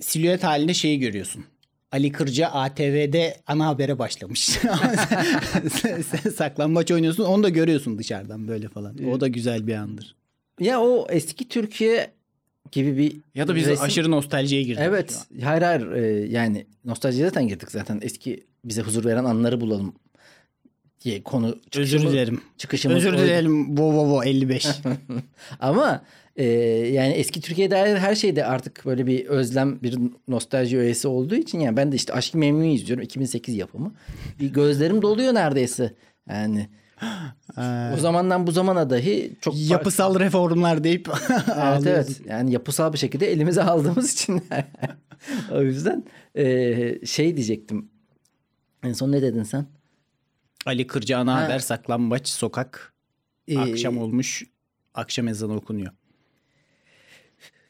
silüet 0.00 0.44
halinde 0.44 0.74
şeyi 0.74 0.98
görüyorsun. 0.98 1.44
Ali 1.92 2.12
Kırca 2.12 2.48
ATV'de 2.48 3.36
ana 3.46 3.66
habere 3.66 3.98
başlamış. 3.98 4.40
sen, 4.40 6.00
sen 6.02 6.30
saklambaç 6.30 6.90
oynuyorsun 6.90 7.24
onu 7.24 7.42
da 7.42 7.48
görüyorsun 7.48 7.98
dışarıdan 7.98 8.48
böyle 8.48 8.68
falan. 8.68 9.04
O 9.12 9.20
da 9.20 9.28
güzel 9.28 9.66
bir 9.66 9.74
andır. 9.74 10.14
Ya 10.60 10.80
o 10.80 11.06
eski 11.10 11.48
Türkiye 11.48 12.10
gibi 12.72 12.96
bir 12.98 13.16
Ya 13.34 13.48
da 13.48 13.56
biz 13.56 13.66
resim- 13.66 13.84
aşırı 13.84 14.10
nostaljiye 14.10 14.62
girdik. 14.62 14.82
Evet. 14.82 15.26
Hayır 15.42 15.62
hayır. 15.62 15.92
e, 15.92 16.26
yani 16.28 16.66
nostaljiye 16.84 17.26
zaten 17.26 17.48
girdik 17.48 17.70
zaten. 17.70 17.98
Eski 18.02 18.44
bize 18.64 18.82
huzur 18.82 19.04
veren 19.04 19.24
anları 19.24 19.60
bulalım 19.60 19.94
diye 21.04 21.22
konu 21.22 21.46
Özür 21.46 21.58
çıkışımız- 21.70 22.12
dilerim. 22.12 22.40
Çıkışımız 22.58 22.96
Özür 22.96 23.18
dilerim. 23.18 23.78
Vo 23.78 23.92
vo 23.92 24.10
vo 24.10 24.22
55. 24.24 24.66
Ama 25.60 26.02
e, 26.36 26.44
yani 26.92 27.12
eski 27.12 27.40
Türkiye'de 27.40 27.74
dair 27.74 27.96
her 27.96 28.14
şeyde 28.14 28.44
artık 28.46 28.82
böyle 28.86 29.06
bir 29.06 29.26
özlem, 29.26 29.82
bir 29.82 29.98
nostalji 30.28 30.78
öğesi 30.78 31.08
olduğu 31.08 31.34
için 31.34 31.60
yani 31.60 31.76
ben 31.76 31.92
de 31.92 31.96
işte 31.96 32.12
Aşk-ı 32.12 32.38
Memnu'yu 32.38 32.72
izliyorum. 32.72 33.04
2008 33.04 33.54
yapımı. 33.54 33.94
Bir 34.40 34.48
gözlerim 34.52 35.02
doluyor 35.02 35.34
neredeyse. 35.34 35.94
Yani 36.28 36.68
o 37.94 37.96
zamandan 37.96 38.46
bu 38.46 38.52
zamana 38.52 38.90
dahi 38.90 39.32
çok 39.40 39.54
farklı- 39.54 39.72
Yapısal 39.72 40.20
reformlar 40.20 40.84
deyip 40.84 41.08
Evet 41.30 41.82
evet. 41.86 42.20
Yani 42.28 42.52
yapısal 42.52 42.92
bir 42.92 42.98
şekilde 42.98 43.32
elimize 43.32 43.62
aldığımız 43.62 44.12
için. 44.12 44.42
o 45.52 45.62
yüzden 45.62 46.04
e, 46.34 47.06
şey 47.06 47.36
diyecektim. 47.36 47.88
En 48.84 48.92
son 48.92 49.12
ne 49.12 49.22
dedin 49.22 49.42
sen? 49.42 49.66
Ali 50.66 50.86
Kırca 50.86 51.18
ana 51.18 51.34
Ha. 51.34 51.44
haber 51.44 51.58
saklambaç 51.58 52.28
sokak 52.28 52.94
Ee, 53.48 53.58
akşam 53.58 53.98
olmuş 53.98 54.44
akşam 54.94 55.28
ezanı 55.28 55.56
okunuyor. 55.56 55.92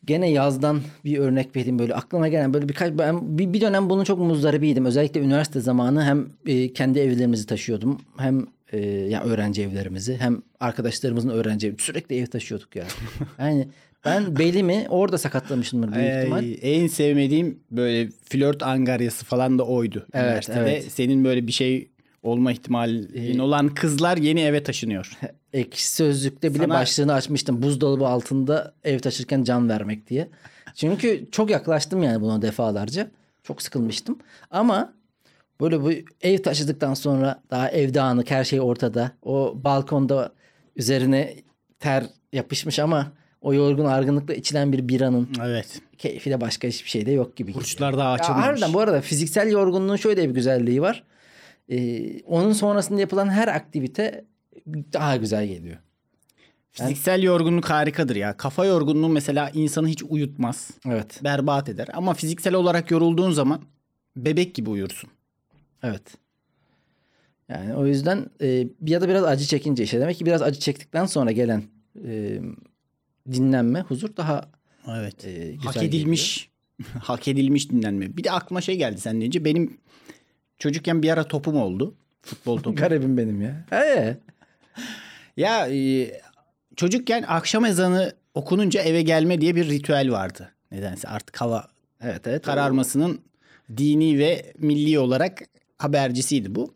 Gene 0.05 0.31
yazdan 0.31 0.81
bir 1.05 1.19
örnek 1.19 1.57
vereyim 1.57 1.79
böyle 1.79 1.95
aklıma 1.95 2.29
gelen 2.29 2.55
böyle 2.55 2.69
birkaç 2.69 2.99
ben 2.99 3.39
bir, 3.39 3.53
bir 3.53 3.61
dönem 3.61 3.91
bunun 3.91 4.05
çok 4.05 4.19
muzdaribiydim. 4.19 4.85
Özellikle 4.85 5.21
üniversite 5.21 5.61
zamanı 5.61 6.05
hem 6.05 6.27
e, 6.47 6.73
kendi 6.73 6.99
evlerimizi 6.99 7.47
taşıyordum 7.47 8.01
hem 8.17 8.47
e, 8.73 8.79
yani 8.87 9.31
öğrenci 9.31 9.63
evlerimizi 9.63 10.17
hem 10.17 10.43
arkadaşlarımızın 10.61 11.29
öğrenci 11.29 11.67
evi 11.67 11.77
sürekli 11.79 12.17
ev 12.17 12.27
taşıyorduk 12.27 12.77
ya. 12.77 12.85
Yani 13.39 13.69
ben 14.05 14.37
belimi 14.39 14.87
orada 14.89 15.19
sakatlamışımdır 15.19 15.93
büyük 15.93 16.15
ihtimal. 16.19 16.39
Ay, 16.39 16.59
en 16.63 16.87
sevmediğim 16.87 17.59
böyle 17.71 18.09
flört 18.31 18.63
angaryası 18.63 19.25
falan 19.25 19.59
da 19.59 19.67
oydu. 19.67 20.07
Evet, 20.13 20.25
Üniversitede 20.27 20.73
evet. 20.73 20.93
senin 20.93 21.25
böyle 21.25 21.47
bir 21.47 21.53
şey 21.53 21.89
olma 22.25 22.53
ihtimalin 22.53 23.39
olan 23.39 23.69
kızlar 23.75 24.17
yeni 24.17 24.41
eve 24.41 24.63
taşınıyor. 24.63 25.19
Ekşi 25.53 25.89
Sözlük'te 25.93 26.55
bile 26.55 26.63
Sana- 26.63 26.75
başlığını 26.75 27.13
açmıştım. 27.13 27.63
Buzdolabı 27.63 28.07
altında 28.07 28.75
ev 28.85 28.99
taşırken 28.99 29.45
can 29.45 29.69
vermek 29.69 30.09
diye. 30.11 30.29
Çünkü 30.75 31.27
çok 31.33 31.51
yaklaştım 31.51 32.03
yani 32.03 32.21
buna 32.21 32.43
defalarca. 32.43 33.11
Çok 33.43 33.63
sıkılmıştım. 33.63 34.19
Ama 34.51 34.93
Böyle 35.61 35.83
bu 35.83 35.91
ev 36.23 36.39
taşıdıktan 36.43 36.95
sonra 36.95 37.43
daha 37.51 37.69
ev 37.71 37.95
dağınık 37.95 38.31
her 38.31 38.45
şey 38.45 38.61
ortada. 38.61 39.11
O 39.23 39.55
balkonda 39.65 40.33
üzerine 40.77 41.35
ter 41.81 42.05
yapışmış 42.33 42.79
ama 42.79 43.13
o 43.41 43.55
yorgun 43.55 43.85
argınlıkla 43.85 44.35
içilen 44.35 44.73
bir 44.73 44.89
biranın 44.89 45.29
Evet. 45.45 45.81
keyfi 45.99 46.31
de 46.31 46.41
başka 46.41 46.69
hiçbir 46.69 46.91
şeyde 46.91 47.11
yok 47.11 47.37
gibi. 47.37 47.55
Burçlar 47.55 47.97
daha 47.99 48.09
Ya 48.09 48.15
açılmamış. 48.15 48.47
harbiden 48.47 48.75
bu 48.75 48.81
arada 48.81 49.01
fiziksel 49.01 49.51
yorgunluğun 49.51 49.97
şöyle 49.97 50.29
bir 50.29 50.35
güzelliği 50.35 50.83
var. 50.83 51.03
Ee, 51.71 52.21
onun 52.23 52.53
sonrasında 52.53 53.01
yapılan 53.01 53.29
her 53.31 53.49
aktivite 53.49 54.25
daha 54.93 55.17
güzel 55.17 55.47
geliyor. 55.47 55.77
Fiziksel 56.71 57.23
yorgunluk 57.23 57.71
harikadır 57.71 58.17
ya. 58.17 58.37
Kafa 58.37 58.65
yorgunluğu 58.65 59.09
mesela 59.09 59.51
insanı 59.55 59.89
hiç 59.89 60.03
uyutmaz. 60.03 60.71
Evet. 60.87 61.21
Berbat 61.25 61.69
eder. 61.69 61.89
Ama 61.93 62.15
fiziksel 62.15 62.55
olarak 62.55 62.91
yorulduğun 62.91 63.31
zaman 63.31 63.63
bebek 64.17 64.55
gibi 64.55 64.71
uyursun. 64.71 65.11
Evet. 65.83 66.03
Yani 67.49 67.75
o 67.75 67.87
yüzden 67.87 68.27
e, 68.41 68.67
ya 68.87 69.01
da 69.01 69.09
biraz 69.09 69.25
acı 69.25 69.47
çekince 69.47 69.83
işte 69.85 70.01
demek 70.01 70.17
ki 70.17 70.27
biraz 70.27 70.43
acı 70.43 70.61
çektikten 70.61 71.07
sonra 71.07 71.33
gelen 71.33 71.63
e, 72.05 72.41
dinlenme, 73.33 73.81
huzur 73.81 74.17
daha 74.17 74.49
Evet. 74.99 75.25
e, 75.25 75.31
güzel 75.53 75.59
Hak 75.59 75.83
edilmiş. 75.83 76.51
hak 77.03 77.29
edilmiş 77.29 77.71
dinlenme. 77.71 78.17
Bir 78.17 78.25
de 78.25 78.31
aklıma 78.31 78.61
şey 78.61 78.77
geldi 78.77 79.01
sen 79.01 79.21
deyince. 79.21 79.45
Benim 79.45 79.77
çocukken 80.59 81.03
bir 81.03 81.11
ara 81.11 81.29
topum 81.29 81.57
oldu. 81.57 81.95
Futbol 82.23 82.57
topu. 82.59 82.77
Garibim 82.81 83.17
benim 83.17 83.43
ya. 83.43 83.65
He. 83.71 84.17
ya 85.37 85.69
e, 85.69 86.11
çocukken 86.77 87.25
akşam 87.29 87.65
ezanı 87.65 88.13
okununca 88.35 88.83
eve 88.83 89.03
gelme 89.03 89.41
diye 89.41 89.57
bir 89.57 89.69
ritüel 89.69 90.11
vardı. 90.11 90.53
Nedense 90.73 91.09
artık 91.09 91.41
hava 91.41 91.75
Evet 92.05 92.27
evet. 92.27 92.43
kararmasının 92.43 93.21
dini 93.77 94.19
ve 94.19 94.53
milli 94.59 94.99
olarak 94.99 95.43
habercisiydi 95.79 96.55
bu. 96.55 96.75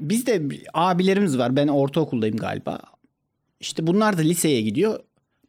Bizde 0.00 0.42
abilerimiz 0.74 1.38
var. 1.38 1.56
Ben 1.56 1.68
ortaokuldayım 1.68 2.36
galiba. 2.36 2.80
İşte 3.60 3.86
bunlar 3.86 4.18
da 4.18 4.22
liseye 4.22 4.60
gidiyor. 4.60 5.00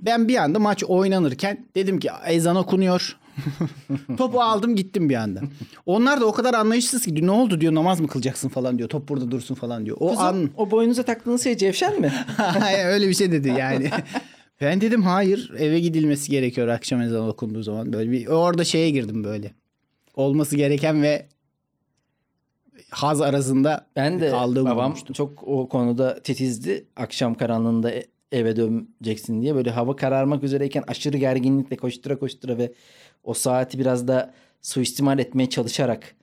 Ben 0.01 0.27
bir 0.27 0.35
anda 0.35 0.59
maç 0.59 0.83
oynanırken 0.83 1.65
dedim 1.75 1.99
ki 1.99 2.09
ezan 2.27 2.55
okunuyor. 2.55 3.17
Topu 4.17 4.41
aldım 4.41 4.75
gittim 4.75 5.09
bir 5.09 5.15
anda. 5.15 5.41
Onlar 5.85 6.21
da 6.21 6.25
o 6.25 6.31
kadar 6.31 6.53
anlayışsız 6.53 7.05
ki 7.05 7.27
ne 7.27 7.31
oldu 7.31 7.61
diyor 7.61 7.75
namaz 7.75 7.99
mı 7.99 8.07
kılacaksın 8.07 8.49
falan 8.49 8.77
diyor. 8.77 8.89
Top 8.89 9.09
burada 9.09 9.31
dursun 9.31 9.55
falan 9.55 9.85
diyor. 9.85 9.97
O 9.99 10.07
Kuzum, 10.09 10.23
an 10.25 10.49
o 10.57 10.71
boynunuza 10.71 11.03
taktığınız 11.03 11.43
şey 11.43 11.57
cevşen 11.57 12.01
mi? 12.01 12.13
Öyle 12.85 13.09
bir 13.09 13.13
şey 13.13 13.31
dedi 13.31 13.49
yani. 13.49 13.89
ben 14.61 14.81
dedim 14.81 15.01
hayır 15.03 15.51
eve 15.57 15.79
gidilmesi 15.79 16.31
gerekiyor 16.31 16.67
akşam 16.67 17.01
ezanı 17.01 17.27
okunduğu 17.27 17.63
zaman. 17.63 17.93
Böyle 17.93 18.11
bir 18.11 18.27
orada 18.27 18.63
şeye 18.63 18.89
girdim 18.89 19.23
böyle. 19.23 19.51
Olması 20.15 20.55
gereken 20.55 21.01
ve 21.01 21.27
haz 22.89 23.21
arasında 23.21 23.87
Ben 23.95 24.19
de 24.21 24.29
kaldığım 24.29 24.65
babam 24.65 24.85
olmuştu. 24.85 25.13
çok 25.13 25.47
o 25.47 25.69
konuda 25.69 26.19
titizdi. 26.23 26.85
Akşam 26.95 27.35
karanlığında 27.35 27.91
e- 27.91 28.05
eve 28.31 28.55
döneceksin 28.55 29.41
diye 29.41 29.55
böyle 29.55 29.71
hava 29.71 29.95
kararmak 29.95 30.43
üzereyken 30.43 30.83
aşırı 30.87 31.17
gerginlikle 31.17 31.75
koştura 31.77 32.19
koştura 32.19 32.57
ve 32.57 32.73
o 33.23 33.33
saati 33.33 33.79
biraz 33.79 34.07
da 34.07 34.33
suistimal 34.61 35.19
etmeye 35.19 35.49
çalışarak 35.49 36.15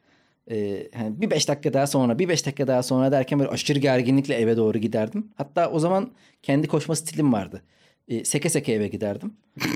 e, 0.50 0.56
yani 0.94 1.20
bir 1.20 1.30
beş 1.30 1.48
dakika 1.48 1.72
daha 1.72 1.86
sonra 1.86 2.18
bir 2.18 2.28
beş 2.28 2.46
dakika 2.46 2.66
daha 2.66 2.82
sonra 2.82 3.12
derken 3.12 3.38
böyle 3.38 3.50
aşırı 3.50 3.78
gerginlikle 3.78 4.34
eve 4.34 4.56
doğru 4.56 4.78
giderdim. 4.78 5.30
Hatta 5.36 5.70
o 5.70 5.78
zaman 5.78 6.10
kendi 6.42 6.68
koşma 6.68 6.96
stilim 6.96 7.32
vardı. 7.32 7.62
E, 8.08 8.24
seke 8.24 8.48
seke 8.48 8.72
eve 8.72 8.88
giderdim. 8.88 9.32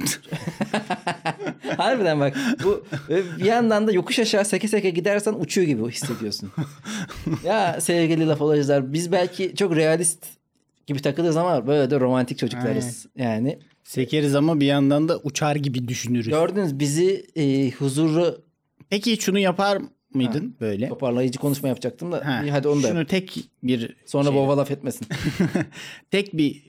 Harbiden 1.76 2.20
bak 2.20 2.37
bu 2.64 2.85
ve 3.08 3.22
bir 3.38 3.44
yandan 3.44 3.87
da 3.87 3.92
yokuş 3.92 4.18
aşağı 4.18 4.44
seke 4.44 4.68
seke 4.68 4.90
gidersen 4.90 5.32
uçuyor 5.32 5.66
gibi 5.66 5.90
hissediyorsun. 5.90 6.52
ya 7.44 7.80
sevgili 7.80 8.26
laf 8.26 8.40
olacaklar 8.40 8.92
biz 8.92 9.12
belki 9.12 9.56
çok 9.56 9.76
realist 9.76 10.26
gibi 10.87 11.02
takılırız 11.02 11.37
ama 11.37 11.66
böyle 11.66 11.90
de 11.90 12.00
romantik 12.00 12.38
çocuklarız. 12.38 13.06
Yani 13.16 13.58
Sekeriz 13.84 14.34
ama 14.34 14.60
bir 14.60 14.66
yandan 14.66 15.08
da 15.08 15.18
uçar 15.18 15.56
gibi 15.56 15.88
düşünürüz. 15.88 16.28
gördünüz 16.28 16.78
bizi 16.78 17.26
e, 17.36 17.70
huzurlu 17.70 18.42
Peki 18.90 19.16
şunu 19.20 19.38
yapar 19.38 19.78
mıydın 20.14 20.56
böyle? 20.60 20.88
toparlayıcı 20.88 21.38
konuşma 21.38 21.68
yapacaktım 21.68 22.12
da 22.12 22.26
Ha, 22.26 22.44
hadi 22.50 22.68
onu 22.68 22.82
da 22.82 22.88
Şunu 22.88 22.98
yap. 22.98 23.08
tek 23.08 23.38
bir 23.62 23.96
Sonra 24.06 24.28
şey- 24.28 24.36
baba 24.36 24.56
laf 24.56 24.70
etmesin. 24.70 25.06
tek 26.10 26.36
bir 26.36 26.62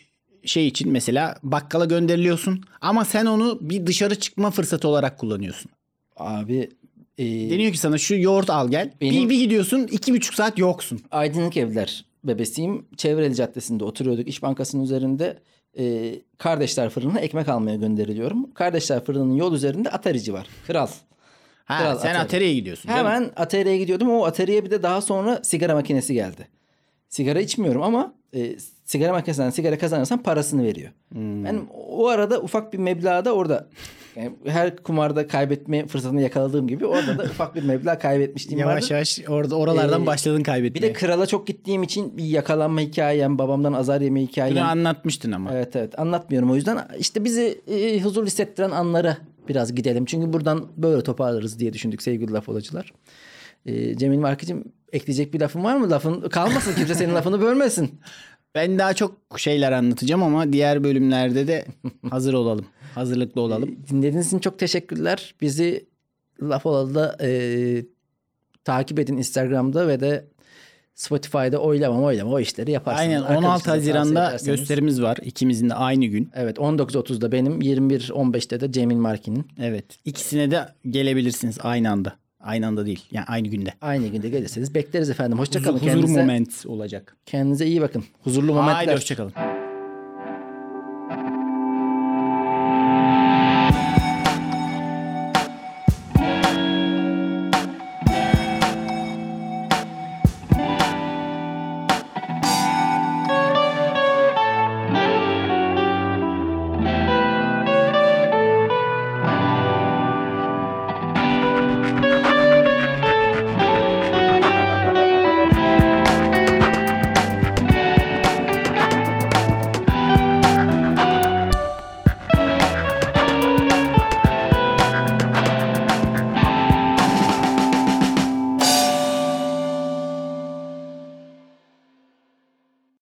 şey 0.46 0.68
için 0.68 0.92
mesela 0.92 1.38
bakkala 1.44 1.86
gönderiliyorsun 1.86 2.62
ama 2.82 3.06
sen 3.06 3.26
onu 3.26 3.58
bir 3.62 3.88
dışarı 3.88 4.16
çıkma 4.20 4.52
fırsatı 4.52 4.88
olarak 4.88 5.20
kullanıyorsun. 5.20 5.72
Abi 6.18 6.70
e, 7.18 7.26
Deniyor 7.26 7.72
ki 7.72 7.78
sana 7.78 7.98
şu 7.98 8.16
yoğurt 8.16 8.50
al 8.50 8.72
gel. 8.72 8.92
Benim- 9.02 9.24
Bir, 9.26 9.30
bir 9.30 9.40
gidiyorsun 9.40 9.88
iki 9.92 10.14
buçuk 10.14 10.34
saat 10.36 10.58
yoksun. 10.58 11.02
Aydınlık 11.12 11.58
Evler 11.58 12.06
bebesiyim. 12.24 12.86
Çevreli 12.98 13.36
Caddesi'nde 13.36 13.84
oturuyorduk. 13.84 14.28
İş 14.28 14.42
Bankası'nın 14.44 14.84
üzerinde 14.84 15.40
e, 15.80 16.16
Kardeşler 16.38 16.90
Fırını'na 16.90 17.20
ekmek 17.20 17.50
almaya 17.50 17.76
gönderiliyorum. 17.76 18.52
Kardeşler 18.54 19.04
Fırını'nın 19.06 19.34
yol 19.36 19.54
üzerinde 19.54 19.90
Atarici 19.90 20.34
var. 20.34 20.48
Kral. 20.68 20.88
Ha, 21.66 21.80
Kral 21.80 21.98
sen 21.98 22.10
Atari. 22.10 22.18
Atari'ye 22.24 22.54
gidiyorsun. 22.54 22.90
değil 22.92 23.02
mi? 23.02 23.10
Hemen 23.10 23.32
Atari'ye 23.36 23.78
gidiyordum. 23.78 24.10
O 24.10 24.26
Atari'ye 24.26 24.66
bir 24.66 24.72
de 24.72 24.84
daha 24.84 25.02
sonra 25.02 25.44
sigara 25.44 25.74
makinesi 25.74 26.14
geldi. 26.14 26.48
Sigara 27.10 27.40
içmiyorum 27.42 27.82
ama 27.84 28.14
e, 28.36 28.56
sigara 28.94 29.12
makinesinden 29.12 29.50
sigara 29.50 29.78
kazanırsan 29.78 30.24
parasını 30.24 30.64
veriyor. 30.64 30.92
Hmm. 31.12 31.46
Ben 31.46 31.62
o 31.90 32.08
arada 32.08 32.42
ufak 32.42 32.74
bir 32.74 32.78
meblağda 32.78 33.34
orada 33.36 33.68
yani 34.16 34.32
her 34.46 34.76
kumarda 34.78 35.28
kaybetme 35.28 35.88
fırsatını 35.88 36.22
yakaladığım 36.22 36.68
gibi 36.68 36.86
orada 36.86 37.18
da 37.18 37.24
ufak 37.24 37.56
bir 37.56 37.64
meblağ 37.64 38.00
kaybetmişliğim 38.00 38.60
Yavaş 38.60 38.84
vardı. 38.84 38.94
yavaş 38.94 39.20
orada 39.28 39.56
oralardan 39.56 40.04
Ee, 40.04 40.06
başladın 40.06 40.40
Bir 40.40 40.44
kaybetmeye. 40.44 40.90
de 40.90 40.94
krala 40.94 41.26
çok 41.26 41.48
gittiğim 41.48 41.84
için 41.84 42.18
bir 42.18 42.24
yakalanma 42.24 42.82
hikayem, 42.82 43.38
babamdan 43.38 43.74
azar 43.74 44.02
yeme 44.02 44.22
hikayem. 44.22 44.56
Bunu 44.56 44.64
anlatmıştın 44.70 45.32
ama. 45.32 45.54
Evet 45.54 45.76
evet 45.76 46.00
anlatmıyorum 46.00 46.52
o 46.52 46.56
yüzden. 46.56 46.80
işte 47.00 47.24
bizi 47.24 47.62
e, 47.68 48.02
huzur 48.02 48.26
hissettiren 48.26 48.72
anlara 48.72 49.18
biraz 49.50 49.76
gidelim. 49.76 50.06
Çünkü 50.06 50.34
buradan 50.34 50.66
böyle 50.78 51.04
toparlarız 51.04 51.60
diye 51.60 51.74
düşündük 51.74 52.02
sevgili 52.02 52.32
laf 52.32 52.50
olacılar. 52.50 52.94
E, 53.66 53.98
Cemil 53.98 54.18
Markıcığım 54.18 54.64
ekleyecek 54.94 55.34
bir 55.34 55.40
lafın 55.40 55.64
var 55.64 55.78
mı? 55.78 55.90
Lafın 55.90 56.22
kalmasın 56.30 56.74
kimse 56.76 56.96
senin 56.96 57.16
lafını 57.16 57.42
bölmesin. 57.42 58.00
Ben 58.56 58.80
daha 58.80 58.94
çok 58.94 59.18
şeyler 59.38 59.72
anlatacağım 59.72 60.24
ama 60.24 60.54
diğer 60.54 60.84
bölümlerde 60.84 61.48
de 61.48 61.66
hazır 62.10 62.34
olalım. 62.34 62.66
Hazırlıklı 62.96 63.42
olalım. 63.42 63.78
Dinlediğiniz 63.90 64.28
için 64.28 64.40
çok 64.40 64.60
teşekkürler. 64.60 65.36
Bizi 65.42 65.86
laf 66.42 66.66
olalı 66.66 67.18
e, 67.22 67.30
takip 68.64 69.00
edin 69.00 69.18
Instagram'da 69.18 69.88
ve 69.88 70.00
de 70.00 70.26
Spotify'da 70.96 71.58
oylama 71.58 72.02
oylama 72.02 72.32
o 72.32 72.40
işleri 72.40 72.72
yaparsınız. 72.72 73.08
Aynen 73.08 73.22
16 73.22 73.48
Arkadaşlarınıza 73.48 73.72
tavsiye 73.74 73.96
Haziran'da 73.96 74.56
gösterimiz 74.56 75.02
var. 75.02 75.18
İkimizin 75.24 75.70
de 75.70 75.74
aynı 75.74 76.06
gün. 76.06 76.30
Evet 76.34 76.58
19.30'da 76.58 77.32
benim 77.32 77.62
21.15'te 77.62 78.60
de 78.60 78.72
Cemil 78.72 78.96
Marki'nin. 78.96 79.48
Evet. 79.60 79.86
İkisine 80.06 80.52
de 80.52 80.68
gelebilirsiniz 80.90 81.58
aynı 81.62 81.92
anda. 81.92 82.23
Aynı 82.44 82.68
anda 82.68 82.86
değil. 82.86 83.06
Yani 83.12 83.26
aynı 83.28 83.48
günde. 83.48 83.74
Aynı 83.82 84.08
günde 84.08 84.30
gelirseniz 84.30 84.76
bekleriz 84.76 85.10
efendim. 85.10 85.32
Huzur, 85.40 85.48
Hoşçakalın. 85.48 85.78
huzur 85.78 85.86
kendinize, 85.88 86.20
moment 86.20 86.64
olacak. 86.68 87.18
kendinize 87.26 87.66
iyi 87.66 87.82
bakın. 87.82 88.04
Huzurlu 88.24 88.54
momentler. 88.54 88.74
Haydi 88.76 88.92
hoşçakalın. 88.94 89.32